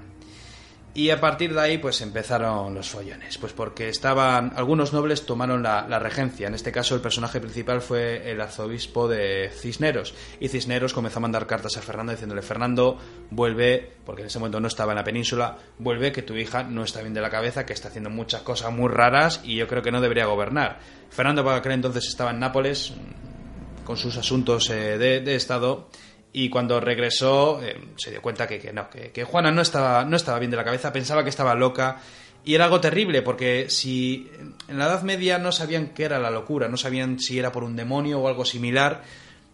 Y 0.94 1.10
a 1.10 1.22
partir 1.22 1.54
de 1.54 1.62
ahí, 1.62 1.78
pues 1.78 2.02
empezaron 2.02 2.74
los 2.74 2.90
follones. 2.90 3.38
Pues 3.38 3.54
porque 3.54 3.88
estaban. 3.88 4.52
Algunos 4.58 4.92
nobles 4.92 5.26
tomaron 5.26 5.64
la, 5.64 6.00
regencia. 6.00 6.48
En 6.48 6.54
este 6.54 6.74
caso, 6.74 6.96
el 6.96 7.02
personaje 7.02 7.40
principal 7.40 7.82
fue 7.82 8.30
el 8.30 8.42
arzobispo 8.42 9.08
de 9.08 9.50
Cisneros. 9.54 10.14
Y 10.42 10.50
Cisneros 10.50 10.94
comenzó 10.94 11.20
a 11.20 11.22
mandar 11.22 11.48
cartas 11.48 11.78
a 11.78 11.82
Fernando 11.82 12.12
diciéndole: 12.12 12.42
Fernando, 12.42 12.98
vuelve, 13.30 13.94
porque 14.06 14.24
en 14.24 14.28
ese 14.28 14.40
momento 14.40 14.60
no 14.60 14.68
estaba 14.68 14.92
en 14.92 14.98
la 14.98 15.04
península, 15.06 15.58
vuelve, 15.80 16.12
que 16.12 16.24
tu 16.24 16.36
hija 16.36 16.64
no 16.64 16.84
está 16.84 17.00
bien 17.02 17.14
de 17.14 17.22
la 17.22 17.30
cabeza, 17.30 17.66
que 17.66 17.72
está 17.72 17.88
haciendo 17.88 18.10
muchas 18.10 18.42
cosas 18.42 18.74
muy 18.74 18.90
raras 18.90 19.40
y 19.46 19.56
yo 19.56 19.68
creo 19.68 19.82
que 19.82 19.92
no 19.92 20.02
debería 20.02 20.26
gobernar. 20.26 20.80
Fernando, 21.10 21.46
para 21.46 21.58
aquel 21.58 21.72
entonces, 21.72 22.06
estaba 22.08 22.32
en 22.32 22.40
Nápoles 22.40 22.92
mm, 22.92 23.86
con 23.86 23.96
sus 23.96 24.18
asuntos 24.18 24.70
eh, 24.70 24.98
de 24.98 25.36
Estado 25.36 25.88
y 26.34 26.50
cuando 26.50 26.80
regresó 26.80 27.62
eh, 27.64 27.80
se 27.98 28.12
dio 28.12 28.22
cuenta 28.22 28.48
que, 28.48 28.60
que 28.60 28.72
no, 28.72 28.90
que, 28.90 29.12
que 29.12 29.24
Juana 29.24 29.52
no 29.52 29.62
estaba, 29.62 30.06
no 30.06 30.16
estaba 30.16 30.40
bien 30.40 30.52
de 30.52 30.58
la 30.58 30.64
cabeza, 30.64 30.94
pensaba 30.94 31.24
que 31.24 31.30
estaba 31.30 31.56
loca. 31.56 32.00
Y 32.44 32.56
era 32.56 32.66
algo 32.66 32.82
terrible 32.82 33.22
porque 33.22 33.70
si 33.70 34.32
en 34.68 34.80
la 34.80 34.86
Edad 34.86 35.04
Media 35.04 35.38
no 35.38 35.52
sabían 35.52 35.90
qué 35.90 36.06
era 36.06 36.20
la 36.20 36.32
locura, 36.32 36.68
no 36.68 36.78
sabían 36.78 37.20
si 37.20 37.38
era 37.38 37.52
por 37.52 37.64
un 37.64 37.76
demonio 37.76 38.20
o 38.20 38.28
algo 38.28 38.46
similar, 38.46 39.04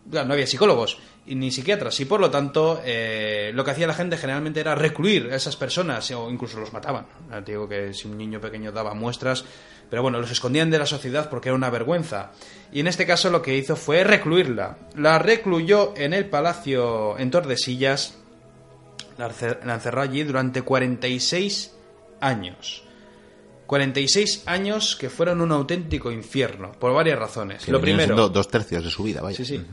no 0.10 0.34
había 0.34 0.48
psicólogos 0.48 1.00
ni 1.36 1.52
psiquiatras 1.52 2.00
y 2.00 2.06
por 2.06 2.20
lo 2.22 2.32
tanto 2.32 2.82
eh, 2.86 3.52
lo 3.54 3.64
que 3.66 3.72
hacía 3.72 3.86
la 3.88 3.94
gente 3.94 4.16
generalmente 4.18 4.60
era 4.62 4.76
recluir 4.76 5.30
a 5.32 5.36
esas 5.36 5.56
personas 5.58 6.10
o 6.12 6.30
incluso 6.30 6.60
los 6.60 6.72
mataban. 6.74 7.06
Ya 7.30 7.44
te 7.44 7.52
digo 7.52 7.68
que 7.68 7.94
si 7.94 8.08
un 8.08 8.18
niño 8.18 8.40
pequeño 8.40 8.72
daba 8.72 8.94
muestras, 8.94 9.44
pero 9.90 10.02
bueno, 10.02 10.20
los 10.20 10.32
escondían 10.32 10.70
de 10.70 10.80
la 10.80 10.86
sociedad 10.86 11.30
porque 11.30 11.50
era 11.50 11.56
una 11.56 11.70
vergüenza. 11.70 12.32
Y 12.72 12.80
en 12.80 12.88
este 12.88 13.06
caso 13.06 13.30
lo 13.30 13.42
que 13.42 13.58
hizo 13.58 13.76
fue 13.76 14.04
recluirla. 14.04 14.78
La 14.96 15.20
recluyó 15.20 15.94
en 15.98 16.14
el 16.14 16.26
palacio 16.28 17.18
en 17.18 17.30
Tordesillas, 17.32 18.18
la 19.18 19.30
ence- 19.30 19.58
la 19.66 19.76
encerró 19.76 20.02
allí 20.02 20.24
durante 20.24 20.62
46 20.62 21.74
años. 22.22 22.84
46 23.66 24.44
años 24.46 24.96
que 24.96 25.10
fueron 25.10 25.42
un 25.42 25.52
auténtico 25.52 26.10
infierno, 26.12 26.72
por 26.74 26.94
varias 26.94 27.20
razones. 27.20 27.68
Lo 27.68 27.82
primero, 27.82 28.30
dos 28.30 28.48
tercios 28.48 28.84
de 28.84 28.90
su 28.90 29.04
vida, 29.04 29.22
vaya. 29.22 29.36
Sí, 29.36 29.44
sí. 29.46 29.66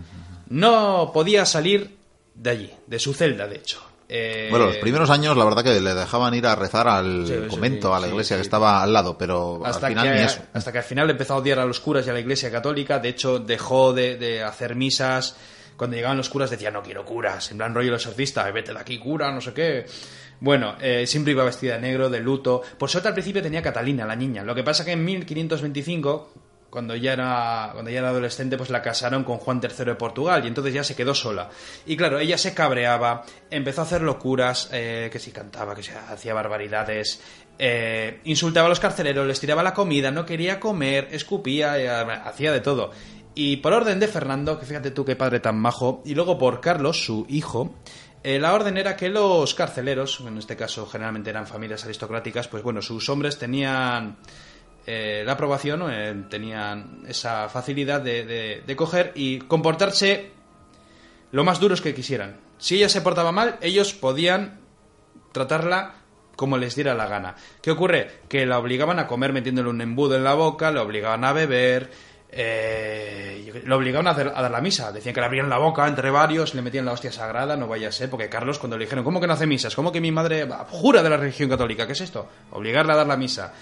No 0.48 1.10
podía 1.12 1.44
salir 1.46 1.96
de 2.34 2.50
allí, 2.50 2.70
de 2.86 2.98
su 2.98 3.14
celda, 3.14 3.46
de 3.46 3.56
hecho. 3.56 3.80
Eh, 4.08 4.48
Bueno, 4.50 4.66
los 4.66 4.76
primeros 4.76 5.08
años, 5.10 5.36
la 5.36 5.44
verdad 5.44 5.64
que 5.64 5.80
le 5.80 5.94
dejaban 5.94 6.34
ir 6.34 6.46
a 6.46 6.54
rezar 6.54 6.86
al 6.88 7.26
Sí, 7.26 7.34
convento, 7.48 7.88
sí, 7.88 7.94
a 7.96 8.00
la 8.00 8.08
iglesia 8.08 8.36
sí. 8.36 8.40
que 8.40 8.42
estaba 8.44 8.82
al 8.82 8.92
lado, 8.92 9.16
pero 9.16 9.64
hasta 9.64 9.86
al 9.86 9.92
final 9.92 10.08
que, 10.08 10.14
ni 10.14 10.20
eso. 10.20 10.42
hasta 10.52 10.72
que 10.72 10.78
al 10.78 10.84
final 10.84 11.08
empezó 11.10 11.34
a 11.34 11.36
odiar 11.38 11.58
a 11.58 11.64
los 11.64 11.80
curas 11.80 12.06
y 12.06 12.10
a 12.10 12.12
la 12.12 12.20
iglesia 12.20 12.50
católica. 12.50 12.98
De 12.98 13.08
hecho, 13.08 13.38
dejó 13.38 13.92
de, 13.92 14.16
de 14.16 14.42
hacer 14.42 14.74
misas. 14.76 15.36
Cuando 15.76 15.96
llegaban 15.96 16.16
los 16.18 16.28
curas 16.28 16.50
decía, 16.50 16.70
no 16.70 16.82
quiero 16.82 17.04
curas. 17.04 17.50
En 17.50 17.56
plan 17.56 17.74
rollo 17.74 17.88
el 17.88 17.94
exorcista, 17.94 18.48
vete 18.50 18.72
de 18.72 18.78
aquí, 18.78 18.98
cura, 18.98 19.32
no 19.32 19.40
sé 19.40 19.52
qué. 19.54 19.86
Bueno, 20.40 20.76
eh, 20.80 21.06
siempre 21.06 21.32
iba 21.32 21.42
vestida 21.42 21.74
de 21.76 21.80
negro, 21.80 22.10
de 22.10 22.20
luto. 22.20 22.60
Por 22.78 22.90
suerte 22.90 23.08
al 23.08 23.14
principio 23.14 23.42
tenía 23.42 23.62
Catalina, 23.62 24.04
la 24.06 24.14
niña. 24.14 24.44
Lo 24.44 24.54
que 24.54 24.62
pasa 24.62 24.84
que 24.84 24.92
en 24.92 25.04
1525, 25.04 26.32
cuando 26.74 26.96
ya 26.96 27.12
era, 27.12 27.70
cuando 27.72 27.88
ya 27.88 28.00
era 28.00 28.08
adolescente, 28.08 28.56
pues 28.56 28.68
la 28.68 28.82
casaron 28.82 29.22
con 29.22 29.38
Juan 29.38 29.60
III 29.62 29.84
de 29.84 29.94
Portugal 29.94 30.44
y 30.44 30.48
entonces 30.48 30.74
ya 30.74 30.82
se 30.82 30.96
quedó 30.96 31.14
sola. 31.14 31.48
Y 31.86 31.96
claro, 31.96 32.18
ella 32.18 32.36
se 32.36 32.52
cabreaba, 32.52 33.24
empezó 33.48 33.82
a 33.82 33.84
hacer 33.84 34.02
locuras, 34.02 34.70
eh, 34.72 35.08
que 35.12 35.20
si 35.20 35.30
cantaba, 35.30 35.76
que 35.76 35.84
se 35.84 35.92
hacía 35.96 36.34
barbaridades, 36.34 37.22
eh, 37.60 38.18
insultaba 38.24 38.66
a 38.66 38.70
los 38.70 38.80
carceleros, 38.80 39.24
les 39.24 39.38
tiraba 39.38 39.62
la 39.62 39.72
comida, 39.72 40.10
no 40.10 40.26
quería 40.26 40.58
comer, 40.58 41.06
escupía, 41.12 41.78
eh, 41.78 41.88
hacía 41.88 42.50
de 42.50 42.60
todo. 42.60 42.90
Y 43.36 43.58
por 43.58 43.72
orden 43.72 44.00
de 44.00 44.08
Fernando, 44.08 44.58
que 44.58 44.66
fíjate 44.66 44.90
tú 44.90 45.04
qué 45.04 45.14
padre 45.14 45.38
tan 45.38 45.56
majo, 45.56 46.02
y 46.04 46.16
luego 46.16 46.36
por 46.38 46.60
Carlos, 46.60 47.04
su 47.04 47.24
hijo, 47.28 47.72
eh, 48.24 48.40
la 48.40 48.52
orden 48.52 48.76
era 48.78 48.96
que 48.96 49.08
los 49.08 49.54
carceleros, 49.54 50.20
en 50.26 50.38
este 50.38 50.56
caso 50.56 50.86
generalmente 50.86 51.30
eran 51.30 51.46
familias 51.46 51.84
aristocráticas, 51.84 52.48
pues 52.48 52.64
bueno, 52.64 52.82
sus 52.82 53.08
hombres 53.08 53.38
tenían 53.38 54.16
eh, 54.86 55.22
la 55.24 55.32
aprobación. 55.32 55.82
Eh, 55.90 56.24
tenían 56.28 57.02
esa 57.06 57.48
facilidad 57.48 58.00
de, 58.00 58.24
de- 58.24 58.62
de 58.66 58.76
coger 58.76 59.12
y 59.14 59.38
comportarse 59.40 60.30
lo 61.32 61.44
más 61.44 61.60
duros 61.60 61.80
que 61.80 61.94
quisieran. 61.94 62.36
Si 62.58 62.76
ella 62.76 62.88
se 62.88 63.00
portaba 63.00 63.32
mal, 63.32 63.58
ellos 63.60 63.92
podían 63.94 64.60
tratarla 65.32 65.94
como 66.36 66.58
les 66.58 66.74
diera 66.74 66.94
la 66.94 67.06
gana. 67.06 67.34
¿Qué 67.62 67.70
ocurre? 67.70 68.10
Que 68.28 68.46
la 68.46 68.58
obligaban 68.58 68.98
a 68.98 69.06
comer 69.06 69.32
metiéndole 69.32 69.68
un 69.68 69.80
embudo 69.80 70.16
en 70.16 70.24
la 70.24 70.34
boca, 70.34 70.70
la 70.70 70.82
obligaban 70.82 71.24
a 71.24 71.32
beber, 71.32 71.90
eh, 72.30 73.62
obligaban 73.70 74.06
a, 74.08 74.10
a 74.10 74.42
dar 74.42 74.50
la 74.50 74.60
misa. 74.60 74.90
Decían 74.92 75.14
que 75.14 75.20
le 75.20 75.26
abrían 75.26 75.48
la 75.48 75.58
boca 75.58 75.86
entre 75.86 76.10
varios, 76.10 76.54
le 76.54 76.62
metían 76.62 76.84
la 76.84 76.92
hostia 76.92 77.12
sagrada, 77.12 77.56
no 77.56 77.68
vaya 77.68 77.88
a 77.88 77.92
ser, 77.92 78.10
porque 78.10 78.28
Carlos 78.28 78.58
cuando 78.58 78.76
le 78.76 78.84
dijeron, 78.84 79.04
¿cómo 79.04 79.20
que 79.20 79.26
no 79.26 79.32
hace 79.34 79.46
misas? 79.46 79.74
¿Cómo 79.74 79.92
que 79.92 80.00
mi 80.00 80.10
madre 80.12 80.48
jura 80.70 81.02
de 81.02 81.10
la 81.10 81.16
religión 81.16 81.48
católica? 81.48 81.86
¿Qué 81.86 81.92
es 81.92 82.00
esto? 82.00 82.28
Obligarla 82.52 82.94
a 82.94 82.96
dar 82.96 83.06
la 83.06 83.16
misa. 83.16 83.52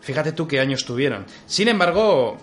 Fíjate 0.00 0.32
tú 0.32 0.46
qué 0.46 0.60
años 0.60 0.84
tuvieron. 0.84 1.26
Sin 1.46 1.68
embargo, 1.68 2.38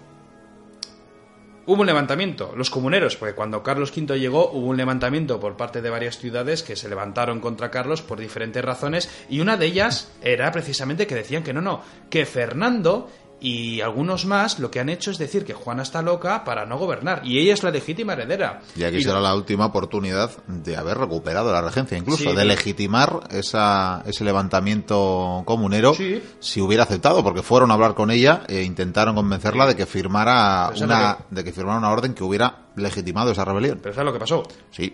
hubo 1.68 1.82
un 1.82 1.88
levantamiento. 1.88 2.54
Los 2.56 2.70
comuneros, 2.70 3.16
porque 3.16 3.36
cuando 3.36 3.62
Carlos 3.62 3.92
V 3.96 4.20
llegó 4.20 4.50
hubo 4.52 4.68
un 4.68 4.78
levantamiento 4.78 5.40
por 5.40 5.58
parte 5.58 5.82
de 5.82 5.90
varias 5.90 6.18
ciudades 6.18 6.64
que 6.64 6.76
se 6.76 6.90
levantaron 6.90 7.40
contra 7.40 7.70
Carlos 7.70 8.02
por 8.02 8.20
diferentes 8.20 8.64
razones 8.64 9.10
y 9.30 9.42
una 9.42 9.58
de 9.58 9.68
ellas 9.68 10.12
era 10.22 10.52
precisamente 10.52 11.08
que 11.08 11.16
decían 11.16 11.44
que 11.44 11.54
no, 11.54 11.62
no, 11.62 11.82
que 12.10 12.26
Fernando 12.26 13.10
y 13.40 13.82
algunos 13.82 14.26
más 14.26 14.58
lo 14.60 14.72
que 14.72 14.80
han 14.80 14.90
hecho 14.90 15.12
es 15.12 15.20
decir 15.20 15.46
que 15.46 15.54
Juana 15.54 15.84
está 15.84 16.02
loca 16.02 16.44
para 16.44 16.66
no 16.66 16.78
gobernar 16.80 17.22
y 17.24 17.38
ella 17.38 17.54
es 17.54 17.62
la 17.62 17.70
legítima 17.70 18.14
heredera. 18.14 18.62
Y 18.76 18.84
aquí 18.84 18.98
Y 18.98 19.04
será 19.04 19.20
la 19.20 19.36
última 19.36 19.68
oportunidad 19.68 20.32
de 20.48 20.76
haber 20.76 20.98
recuperado 20.98 21.52
la 21.52 21.62
regencia, 21.62 21.98
incluso 21.98 22.30
Sí, 22.32 22.36
de 22.36 22.46
legitimar 22.46 23.20
esa, 23.30 24.02
ese 24.08 24.24
levantamiento 24.24 25.44
comunero 25.46 25.94
Sí. 25.94 26.22
si 26.40 26.62
hubiera 26.62 26.84
aceptado, 26.84 27.24
porque 27.24 27.44
fueron 27.44 27.72
a 27.72 27.76
hablar 27.76 27.94
con 27.94 28.10
ella 28.12 28.42
e 28.48 28.64
intentaron 28.64 29.16
convencerla 29.16 29.68
de 29.68 29.76
que 29.76 29.86
firmara 29.86 30.70
Pero 30.74 30.86
una, 30.86 31.18
de 31.30 31.44
que 31.44 31.52
firmara 31.54 31.78
una 31.78 31.92
orden 31.92 32.14
que 32.14 32.24
hubiera 32.24 32.66
legitimado 32.76 33.32
esa 33.32 33.46
rebelión. 33.46 33.80
Pero 33.82 33.94
¿sabes 33.94 34.06
lo 34.08 34.14
que 34.14 34.20
pasó? 34.20 34.44
Sí. 34.72 34.94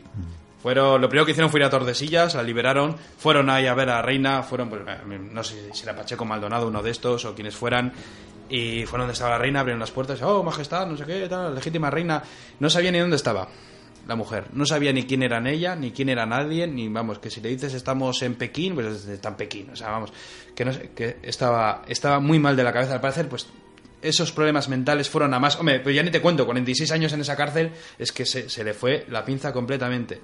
Fueron, 0.61 1.01
lo 1.01 1.09
primero 1.09 1.25
que 1.25 1.31
hicieron 1.33 1.51
fue 1.51 1.59
ir 1.59 1.65
a 1.65 1.69
Tordesillas, 1.69 2.35
la 2.35 2.43
liberaron, 2.43 2.95
fueron 3.17 3.49
ahí 3.49 3.67
a 3.67 3.73
ver 3.73 3.89
a 3.89 3.95
la 3.95 4.01
reina, 4.01 4.43
fueron, 4.43 4.69
pues, 4.69 4.81
eh, 4.87 5.19
no 5.31 5.43
sé 5.43 5.69
si 5.73 5.83
era 5.83 5.93
Pacheco 5.93 6.23
Maldonado, 6.23 6.67
uno 6.69 6.81
de 6.81 6.89
estos, 6.91 7.25
o 7.25 7.35
quienes 7.35 7.53
fueran, 7.53 7.91
y 8.49 8.85
fueron 8.85 9.03
donde 9.03 9.13
estaba 9.13 9.31
la 9.31 9.37
reina, 9.37 9.61
abrieron 9.61 9.79
las 9.79 9.91
puertas, 9.91 10.21
oh, 10.21 10.43
majestad, 10.43 10.87
no 10.87 10.97
sé 10.97 11.05
qué, 11.05 11.27
tal, 11.27 11.55
legítima 11.55 11.89
reina, 11.89 12.21
no 12.59 12.69
sabía 12.69 12.91
ni 12.91 12.99
dónde 12.99 13.15
estaba. 13.15 13.47
la 14.07 14.15
mujer. 14.15 14.47
No 14.53 14.65
sabía 14.65 14.91
ni 14.91 15.03
quién 15.03 15.23
era 15.23 15.39
ella, 15.49 15.75
ni 15.75 15.91
quién 15.91 16.09
era 16.09 16.25
nadie, 16.25 16.67
ni 16.67 16.89
vamos, 16.89 17.19
que 17.19 17.29
si 17.29 17.39
le 17.39 17.49
dices 17.49 17.73
estamos 17.73 18.21
en 18.21 18.35
Pekín, 18.35 18.75
pues 18.75 19.07
está 19.07 19.29
en 19.29 19.35
Pekín. 19.35 19.69
O 19.69 19.75
sea, 19.75 19.91
vamos, 19.91 20.11
que, 20.53 20.65
no 20.65 20.71
que 20.93 21.17
estaba, 21.23 21.83
estaba 21.87 22.19
muy 22.19 22.37
mal 22.37 22.55
de 22.57 22.63
la 22.63 22.73
cabeza. 22.73 22.93
Al 22.93 23.01
parecer, 23.01 23.29
pues 23.29 23.47
esos 24.01 24.33
problemas 24.33 24.67
mentales 24.67 25.09
fueron 25.09 25.33
a 25.33 25.39
más. 25.39 25.57
Hombre, 25.57 25.79
pues 25.79 25.95
ya 25.95 26.03
ni 26.03 26.11
te 26.11 26.21
cuento, 26.21 26.45
46 26.45 26.91
años 26.91 27.13
en 27.13 27.21
esa 27.21 27.37
cárcel, 27.37 27.71
es 27.97 28.11
que 28.11 28.25
se, 28.25 28.49
se 28.49 28.63
le 28.65 28.73
fue 28.73 29.05
la 29.07 29.23
pinza 29.23 29.53
completamente. 29.53 30.19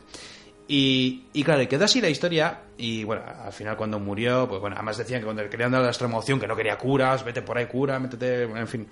Y, 0.71 1.25
y, 1.33 1.43
claro, 1.43 1.67
quedó 1.67 1.85
así 1.85 1.99
la 1.99 2.09
historia. 2.09 2.59
Y 2.77 3.03
bueno, 3.03 3.23
al 3.43 3.51
final 3.51 3.75
cuando 3.75 3.99
murió, 3.99 4.47
pues 4.47 4.61
bueno, 4.61 4.75
además 4.75 4.97
decían 4.97 5.19
que 5.19 5.25
cuando 5.25 5.41
le 5.41 5.49
querían 5.49 5.71
dar 5.71 5.81
la 5.81 5.87
extremación, 5.87 6.39
que 6.39 6.47
no 6.47 6.55
quería 6.55 6.77
curas, 6.77 7.25
vete 7.25 7.41
por 7.41 7.57
ahí 7.57 7.65
cura, 7.65 7.99
métete, 7.99 8.43
en 8.43 8.67
fin 8.67 8.87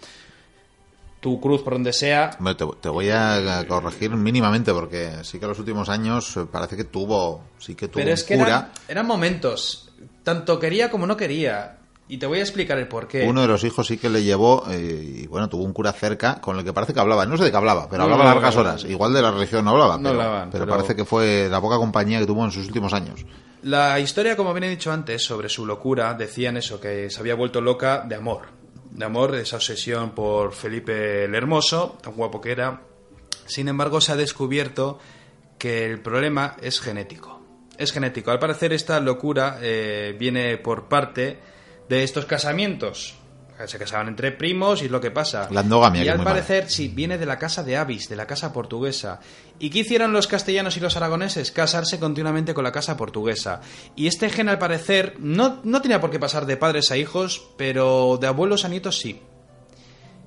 tu 1.19 1.39
cruz 1.39 1.61
por 1.61 1.73
donde 1.73 1.93
sea. 1.93 2.29
Te, 2.29 2.65
te, 2.81 2.89
voy 2.89 3.09
a 3.09 3.65
corregir 3.67 4.11
mínimamente 4.11 4.71
porque 4.73 5.23
sí 5.23 5.39
que 5.39 5.45
en 5.45 5.49
los 5.49 5.59
últimos 5.59 5.89
años 5.89 6.37
parece 6.51 6.77
que 6.77 6.85
tuvo, 6.85 7.43
sí 7.57 7.75
que 7.75 7.87
tuvo 7.87 8.03
Pero 8.03 8.13
es 8.13 8.23
que 8.23 8.35
eran, 8.35 8.71
eran, 8.87 9.05
momentos, 9.05 9.89
tanto 10.23 10.59
quería 10.59 10.89
como 10.89 11.07
no 11.07 11.17
quería. 11.17 11.77
Y 12.09 12.17
te 12.17 12.25
voy 12.25 12.39
a 12.39 12.41
explicar 12.41 12.77
el 12.77 12.87
porqué. 12.87 13.25
Uno 13.27 13.41
de 13.41 13.47
los 13.49 13.63
hijos 13.65 13.85
sí 13.87 13.97
que 13.97 14.09
le 14.09 14.23
llevó, 14.23 14.63
eh, 14.69 15.21
y 15.23 15.27
bueno, 15.27 15.49
tuvo 15.49 15.63
un 15.63 15.73
cura 15.73 15.91
cerca 15.91 16.39
con 16.39 16.57
el 16.57 16.63
que 16.63 16.71
parece 16.71 16.93
que 16.93 16.99
hablaba. 17.01 17.25
No 17.25 17.35
sé 17.37 17.43
de 17.43 17.51
qué 17.51 17.57
hablaba, 17.57 17.87
pero 17.89 17.97
no, 17.99 18.03
hablaba 18.05 18.23
no, 18.23 18.29
largas 18.35 18.55
no, 18.55 18.61
horas. 18.61 18.83
Igual 18.85 19.13
de 19.13 19.21
la 19.21 19.31
religión 19.31 19.65
no 19.65 19.71
hablaba, 19.71 19.97
No 19.97 20.03
pero, 20.09 20.21
hablaban, 20.21 20.49
pero, 20.49 20.63
pero- 20.65 20.75
parece 20.77 20.95
que 20.95 21.03
fue 21.03 21.47
la 21.49 21.59
poca 21.59 21.75
compañía 21.77 22.19
que 22.19 22.25
tuvo 22.25 22.45
en 22.45 22.51
sus 22.51 22.65
últimos 22.67 22.93
años. 22.93 23.25
La 23.63 23.99
historia, 23.99 24.37
como 24.37 24.53
bien 24.53 24.63
he 24.65 24.69
dicho 24.69 24.91
antes, 24.91 25.23
sobre 25.23 25.49
su 25.49 25.65
locura, 25.65 26.13
decían 26.13 26.55
eso, 26.55 26.79
que 26.79 27.09
se 27.09 27.19
había 27.19 27.35
vuelto 27.35 27.59
loca 27.59 28.05
de 28.07 28.15
amor. 28.15 28.43
De 28.91 29.03
amor, 29.03 29.31
de 29.33 29.41
esa 29.41 29.57
obsesión 29.57 30.11
por 30.11 30.53
Felipe 30.53 31.25
el 31.25 31.35
Hermoso, 31.35 31.97
tan 32.01 32.13
guapo 32.13 32.39
que 32.39 32.51
era. 32.51 32.83
Sin 33.45 33.67
embargo, 33.67 33.99
se 33.99 34.13
ha 34.13 34.15
descubierto 34.15 34.99
que 35.57 35.85
el 35.85 35.99
problema 35.99 36.55
es 36.61 36.79
genético. 36.79 37.41
Es 37.77 37.91
genético. 37.91 38.31
Al 38.31 38.39
parecer, 38.39 38.71
esta 38.73 38.99
locura 39.01 39.57
eh, 39.61 40.15
viene 40.17 40.57
por 40.57 40.87
parte 40.87 41.39
de 41.89 42.03
estos 42.03 42.25
casamientos. 42.25 43.15
Se 43.65 43.79
casaban 43.79 44.07
entre 44.07 44.31
primos 44.31 44.83
y 44.83 44.85
es 44.85 44.91
lo 44.91 45.01
que 45.01 45.09
pasa. 45.09 45.47
La 45.49 45.61
endogamia, 45.61 46.03
Y 46.03 46.07
al 46.09 46.23
parecer, 46.23 46.69
sí, 46.69 46.89
viene 46.89 47.17
de 47.17 47.25
la 47.25 47.39
casa 47.39 47.63
de 47.63 47.75
Avis, 47.75 48.07
de 48.07 48.15
la 48.15 48.27
casa 48.27 48.53
portuguesa. 48.53 49.19
¿Y 49.57 49.71
qué 49.71 49.79
hicieron 49.79 50.13
los 50.13 50.27
castellanos 50.27 50.77
y 50.77 50.79
los 50.79 50.95
aragoneses? 50.95 51.51
Casarse 51.51 51.99
continuamente 51.99 52.53
con 52.53 52.63
la 52.63 52.71
casa 52.71 52.95
portuguesa. 52.95 53.61
Y 53.95 54.05
este 54.05 54.29
gen, 54.29 54.49
al 54.49 54.59
parecer, 54.59 55.15
no, 55.17 55.59
no 55.63 55.81
tenía 55.81 55.99
por 55.99 56.11
qué 56.11 56.19
pasar 56.19 56.45
de 56.45 56.55
padres 56.55 56.91
a 56.91 56.97
hijos, 56.97 57.49
pero 57.57 58.19
de 58.21 58.27
abuelos 58.27 58.63
a 58.63 58.69
nietos 58.69 58.99
sí. 58.99 59.21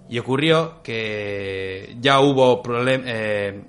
Y 0.08 0.18
ocurrió 0.18 0.82
que 0.82 1.96
ya 2.00 2.18
hubo 2.18 2.60
eh, 2.88 3.62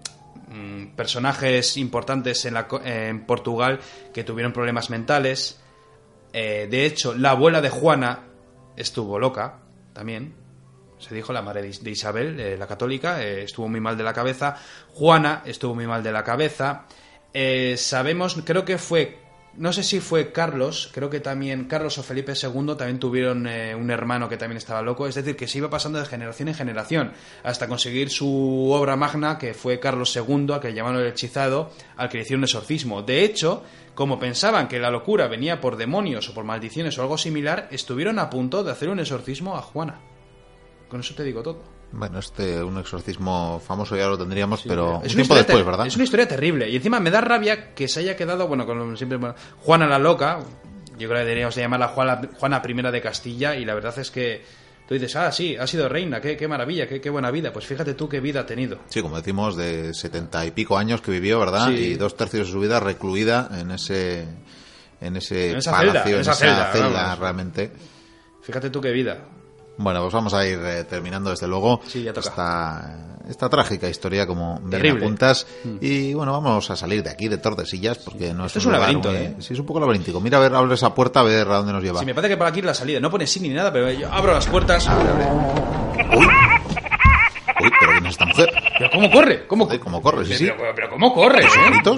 mm, 0.47 0.95
personajes 0.95 1.77
importantes 1.77 2.45
en, 2.45 2.55
la 2.55 2.67
en 2.83 3.27
Portugal 3.27 3.79
que 4.11 4.23
tuvieron 4.23 4.53
problemas 4.53 4.89
mentales. 4.89 5.60
Eh, 6.33 6.67
de 6.69 6.85
hecho, 6.85 7.13
la 7.13 7.31
abuela 7.31 7.61
de 7.61 7.69
Juana 7.69 8.19
estuvo 8.77 9.19
loca 9.19 9.59
también. 9.93 10.33
Se 10.99 11.15
dijo 11.15 11.33
la 11.33 11.41
madre 11.41 11.63
de 11.63 11.69
Is- 11.69 11.83
de 11.83 11.91
Isabel, 11.91 12.39
eh, 12.39 12.57
la 12.57 12.67
católica, 12.67 13.23
eh, 13.23 13.43
estuvo 13.43 13.67
muy 13.67 13.79
mal 13.79 13.97
de 13.97 14.03
la 14.03 14.13
cabeza. 14.13 14.55
Juana 14.93 15.41
estuvo 15.45 15.73
muy 15.75 15.87
mal 15.87 16.03
de 16.03 16.11
la 16.11 16.23
cabeza. 16.23 16.85
Sabemos, 17.77 18.37
creo 18.45 18.65
que 18.65 18.77
fue, 18.77 19.17
no 19.57 19.73
sé 19.73 19.83
si 19.83 19.99
fue 19.99 20.31
Carlos, 20.31 20.89
creo 20.93 21.09
que 21.09 21.19
también 21.19 21.65
Carlos 21.65 21.97
o 21.97 22.03
Felipe 22.03 22.33
II 22.41 22.75
también 22.77 22.99
tuvieron 22.99 23.45
eh, 23.47 23.75
un 23.75 23.91
hermano 23.91 24.29
que 24.29 24.37
también 24.37 24.57
estaba 24.57 24.81
loco. 24.81 25.07
Es 25.07 25.15
decir, 25.15 25.35
que 25.35 25.47
se 25.47 25.57
iba 25.57 25.69
pasando 25.69 25.99
de 25.99 26.05
generación 26.05 26.47
en 26.47 26.55
generación 26.55 27.11
hasta 27.43 27.67
conseguir 27.67 28.09
su 28.09 28.71
obra 28.71 28.95
magna, 28.95 29.37
que 29.37 29.53
fue 29.53 29.79
Carlos 29.79 30.15
II, 30.15 30.53
al 30.53 30.61
que 30.61 30.73
llamaron 30.73 31.01
el 31.01 31.07
hechizado, 31.07 31.71
al 31.97 32.07
que 32.07 32.17
le 32.17 32.23
hicieron 32.23 32.43
exorcismo. 32.45 33.01
De 33.01 33.25
hecho, 33.25 33.63
como 33.93 34.19
pensaban 34.19 34.69
que 34.69 34.79
la 34.79 34.89
locura 34.89 35.27
venía 35.27 35.59
por 35.59 35.75
demonios 35.75 36.29
o 36.29 36.33
por 36.33 36.45
maldiciones 36.45 36.97
o 36.97 37.01
algo 37.01 37.17
similar, 37.17 37.67
estuvieron 37.71 38.19
a 38.19 38.29
punto 38.29 38.63
de 38.63 38.71
hacer 38.71 38.87
un 38.87 38.99
exorcismo 38.99 39.57
a 39.57 39.61
Juana. 39.61 39.99
Con 40.87 41.01
eso 41.01 41.13
te 41.13 41.23
digo 41.23 41.43
todo. 41.43 41.80
Bueno, 41.93 42.19
este, 42.19 42.63
un 42.63 42.77
exorcismo 42.77 43.61
famoso 43.65 43.97
ya 43.97 44.07
lo 44.07 44.17
tendríamos, 44.17 44.63
pero 44.65 44.99
un 44.99 45.05
Es 45.05 45.13
una 45.13 45.23
tiempo 45.23 45.35
después, 45.35 45.65
¿verdad? 45.65 45.87
Es 45.87 45.95
una 45.95 46.05
historia 46.05 46.27
terrible. 46.27 46.69
Y 46.69 46.77
encima 46.77 46.99
me 46.99 47.11
da 47.11 47.19
rabia 47.21 47.73
que 47.73 47.87
se 47.87 47.99
haya 47.99 48.15
quedado, 48.15 48.47
bueno, 48.47 48.65
con 48.65 48.95
siempre 48.97 49.17
bueno, 49.17 49.35
Juana 49.57 49.87
la 49.87 49.99
Loca. 49.99 50.39
Yo 50.97 51.07
creo 51.07 51.19
que 51.19 51.25
deberíamos 51.25 51.55
de 51.55 51.61
llamarla 51.61 51.89
Juana, 51.89 52.21
Juana 52.37 52.61
I 52.65 52.91
de 52.91 53.01
Castilla. 53.01 53.55
Y 53.55 53.65
la 53.65 53.73
verdad 53.73 53.97
es 53.99 54.09
que 54.09 54.41
tú 54.87 54.93
dices, 54.93 55.15
ah, 55.15 55.31
sí, 55.31 55.55
ha 55.57 55.67
sido 55.67 55.89
reina, 55.89 56.21
qué, 56.21 56.37
qué 56.37 56.47
maravilla, 56.47 56.87
qué, 56.87 57.01
qué 57.01 57.09
buena 57.09 57.29
vida. 57.31 57.51
Pues 57.51 57.65
fíjate 57.65 57.93
tú 57.93 58.07
qué 58.07 58.19
vida 58.21 58.41
ha 58.41 58.45
tenido. 58.45 58.79
Sí, 58.87 59.01
como 59.01 59.17
decimos, 59.17 59.57
de 59.57 59.93
setenta 59.93 60.45
y 60.45 60.51
pico 60.51 60.77
años 60.77 61.01
que 61.01 61.11
vivió, 61.11 61.39
¿verdad? 61.39 61.67
Sí. 61.67 61.73
Y 61.75 61.95
dos 61.95 62.15
tercios 62.15 62.47
de 62.47 62.53
su 62.53 62.59
vida 62.59 62.79
recluida 62.79 63.49
en 63.59 63.71
ese, 63.71 64.27
en 65.01 65.17
ese 65.17 65.51
En 65.51 65.57
esa 65.57 65.71
palacio, 65.71 66.01
celda, 66.03 66.15
en 66.15 66.21
esa 66.21 66.33
celda, 66.35 66.91
vamos. 66.93 67.19
realmente. 67.19 67.71
Fíjate 68.43 68.69
tú 68.69 68.79
qué 68.79 68.91
vida. 68.91 69.25
Bueno, 69.83 70.01
pues 70.01 70.13
vamos 70.13 70.33
a 70.33 70.45
ir 70.45 70.59
eh, 70.63 70.83
terminando 70.85 71.29
desde 71.29 71.47
luego 71.47 71.81
Sí, 71.87 72.03
ya 72.03 72.13
toca. 72.13 72.29
esta, 72.29 72.97
esta 73.29 73.49
trágica 73.49 73.89
historia, 73.89 74.25
como 74.27 74.57
bien 74.59 74.69
Terrible. 74.71 74.99
Mm. 74.99 75.03
apuntas. 75.03 75.47
Y 75.81 76.13
bueno, 76.13 76.31
vamos 76.33 76.69
a 76.69 76.75
salir 76.75 77.03
de 77.03 77.09
aquí, 77.09 77.27
de 77.27 77.37
Tordesillas, 77.37 77.97
porque 77.99 78.33
no 78.33 78.45
Esto 78.45 78.59
es 78.59 78.63
es 78.63 78.65
un 78.67 78.71
lugar 78.73 78.81
laberinto, 78.89 79.09
muy- 79.11 79.17
¿eh? 79.17 79.35
Sí, 79.39 79.53
es 79.53 79.59
un 79.59 79.65
poco 79.65 79.79
laberíntico. 79.79 80.19
Mira, 80.21 80.37
a 80.37 80.41
ver, 80.41 80.53
abre 80.55 80.73
esa 80.75 80.93
puerta, 80.93 81.21
a 81.21 81.23
ver 81.23 81.47
a 81.47 81.57
dónde 81.57 81.73
nos 81.73 81.83
lleva. 81.83 81.99
Si 81.99 82.05
me 82.05 82.13
parece 82.13 82.33
que 82.33 82.37
por 82.37 82.47
aquí 82.47 82.59
es 82.59 82.65
la 82.65 82.73
salida. 82.73 82.99
No 82.99 83.09
pone 83.09 83.25
sí 83.27 83.39
ni 83.39 83.49
nada, 83.49 83.71
pero 83.71 83.89
yo 83.91 84.11
abro 84.11 84.33
las 84.33 84.47
puertas. 84.47 84.87
Uy, 84.87 84.93
uy, 84.93 86.27
pero 86.27 86.29
¿quién 86.29 86.29
es 86.31 86.50
esta 88.23 88.25
mujer? 88.25 88.63
Pero 88.77 88.89
¿cómo 88.91 89.11
corre? 89.11 89.47
¿Cómo, 89.47 89.65
Joder, 89.65 89.79
¿cómo 89.79 90.01
corre? 90.01 90.25
Sí, 90.25 90.33
sí. 90.35 90.51
Pero, 90.57 90.73
pero 90.75 90.89
¿cómo 90.89 91.13
corre? 91.13 91.39
¿Esos 91.39 91.57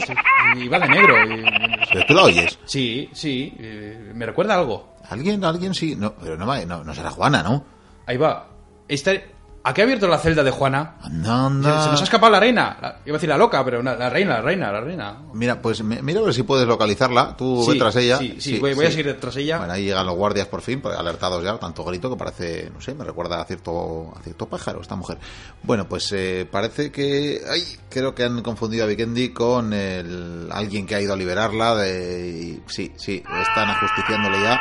eh? 0.09 0.13
Y 0.57 0.67
va 0.67 0.79
de 0.79 0.89
negro. 0.89 1.15
y- 1.25 1.43
¿Pero 1.91 2.05
tú 2.05 2.13
la 2.13 2.23
oyes? 2.23 2.57
Sí, 2.65 3.09
sí. 3.13 3.53
eh, 3.59 4.11
Me 4.13 4.25
recuerda 4.25 4.55
algo. 4.55 4.93
¿Alguien, 5.09 5.43
alguien 5.43 5.73
sí? 5.73 5.95
No, 5.95 6.13
pero 6.15 6.37
no, 6.37 6.45
va- 6.47 6.63
no, 6.65 6.83
no 6.83 6.93
será 6.93 7.09
Juana, 7.11 7.43
¿no? 7.43 7.65
Ahí 8.05 8.17
va. 8.17 8.47
Este- 8.87 9.32
¿A 9.65 9.73
qué 9.73 9.79
ha 9.81 9.85
abierto 9.85 10.09
la 10.09 10.17
celda 10.19 10.43
de 10.43 10.51
Juana? 10.51 10.95
Anda, 11.01 11.45
anda. 11.45 11.83
Se 11.85 11.89
nos 11.91 12.01
ha 12.01 12.03
escapado 12.03 12.29
la 12.33 12.39
reina. 12.41 12.77
La- 12.81 12.97
iba 13.05 13.13
a 13.15 13.17
decir 13.17 13.29
la 13.29 13.37
loca, 13.37 13.63
pero 13.63 13.79
una- 13.79 13.95
la 13.95 14.09
reina, 14.09 14.33
la 14.33 14.41
reina, 14.41 14.71
la 14.73 14.81
reina. 14.81 15.17
Mira, 15.33 15.61
pues 15.61 15.81
mi- 15.83 16.01
mira 16.01 16.19
a 16.19 16.23
ver 16.23 16.33
si 16.33 16.43
puedes 16.43 16.67
localizarla. 16.67 17.35
Tú 17.37 17.63
Sí, 17.65 17.71
ve 17.71 17.79
tras 17.79 17.95
ella. 17.95 18.17
sí, 18.17 18.35
sí, 18.39 18.59
voy- 18.59 18.73
voy 18.73 18.87
a 18.87 18.91
seguir 18.91 19.17
tras 19.21 19.37
ella. 19.37 19.59
Bueno, 19.59 19.71
ahí 19.71 19.85
llegan 19.85 20.05
los 20.05 20.15
guardias 20.15 20.47
por 20.47 20.61
fin, 20.61 20.81
pues, 20.81 20.97
alertados 20.97 21.41
ya, 21.45 21.57
tanto 21.57 21.85
grito 21.85 22.09
que 22.09 22.17
parece, 22.17 22.69
no 22.73 22.81
sé, 22.81 22.93
me 22.93 23.05
recuerda 23.05 23.39
a 23.41 23.45
cierto, 23.45 24.13
a 24.13 24.21
cierto 24.21 24.49
pájaro 24.49 24.81
esta 24.81 24.97
mujer. 24.97 25.17
Bueno, 25.61 25.87
pues 25.87 26.11
eh, 26.11 26.45
parece 26.51 26.91
que, 26.91 27.39
ay, 27.49 27.63
creo 27.89 28.13
que 28.13 28.25
han 28.25 28.41
confundido 28.41 28.83
a 28.83 28.87
Vikendi 28.87 29.29
con 29.29 29.71
el, 29.71 30.49
alguien 30.51 30.85
que 30.85 30.95
ha 30.95 31.01
ido 31.01 31.13
a 31.13 31.15
liberarla. 31.15 31.75
De, 31.75 32.59
sí, 32.67 32.91
sí, 32.97 33.23
están 33.41 33.69
ajusticiándole 33.69 34.41
ya. 34.43 34.59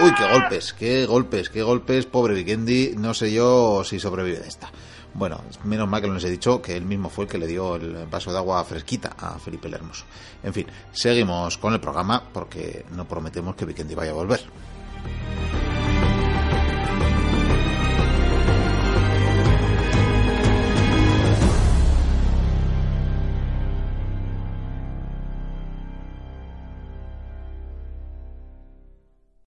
Uy, 0.00 0.12
qué 0.14 0.24
golpes, 0.26 0.72
qué 0.72 1.06
golpes, 1.06 1.50
qué 1.50 1.62
golpes, 1.62 2.06
pobre 2.06 2.34
Vikendi. 2.34 2.94
No 2.96 3.14
sé 3.14 3.32
yo 3.32 3.84
si 3.84 4.00
sobrevive 4.00 4.40
de 4.40 4.48
esta. 4.48 4.70
Bueno, 5.14 5.40
menos 5.62 5.88
mal 5.88 6.02
que 6.02 6.08
no 6.08 6.14
les 6.14 6.24
he 6.24 6.30
dicho 6.30 6.60
que 6.60 6.76
él 6.76 6.84
mismo 6.84 7.08
fue 7.08 7.26
el 7.26 7.30
que 7.30 7.38
le 7.38 7.46
dio 7.46 7.76
el 7.76 8.06
vaso 8.06 8.32
de 8.32 8.38
agua 8.38 8.64
fresquita 8.64 9.14
a 9.16 9.38
Felipe 9.38 9.68
el 9.68 9.74
Hermoso. 9.74 10.04
En 10.42 10.52
fin, 10.52 10.66
seguimos 10.90 11.58
con 11.58 11.72
el 11.72 11.80
programa 11.80 12.24
porque 12.32 12.84
no 12.90 13.06
prometemos 13.06 13.54
que 13.54 13.66
Vikendi 13.66 13.94
vaya 13.94 14.10
a 14.10 14.14
volver. 14.14 14.40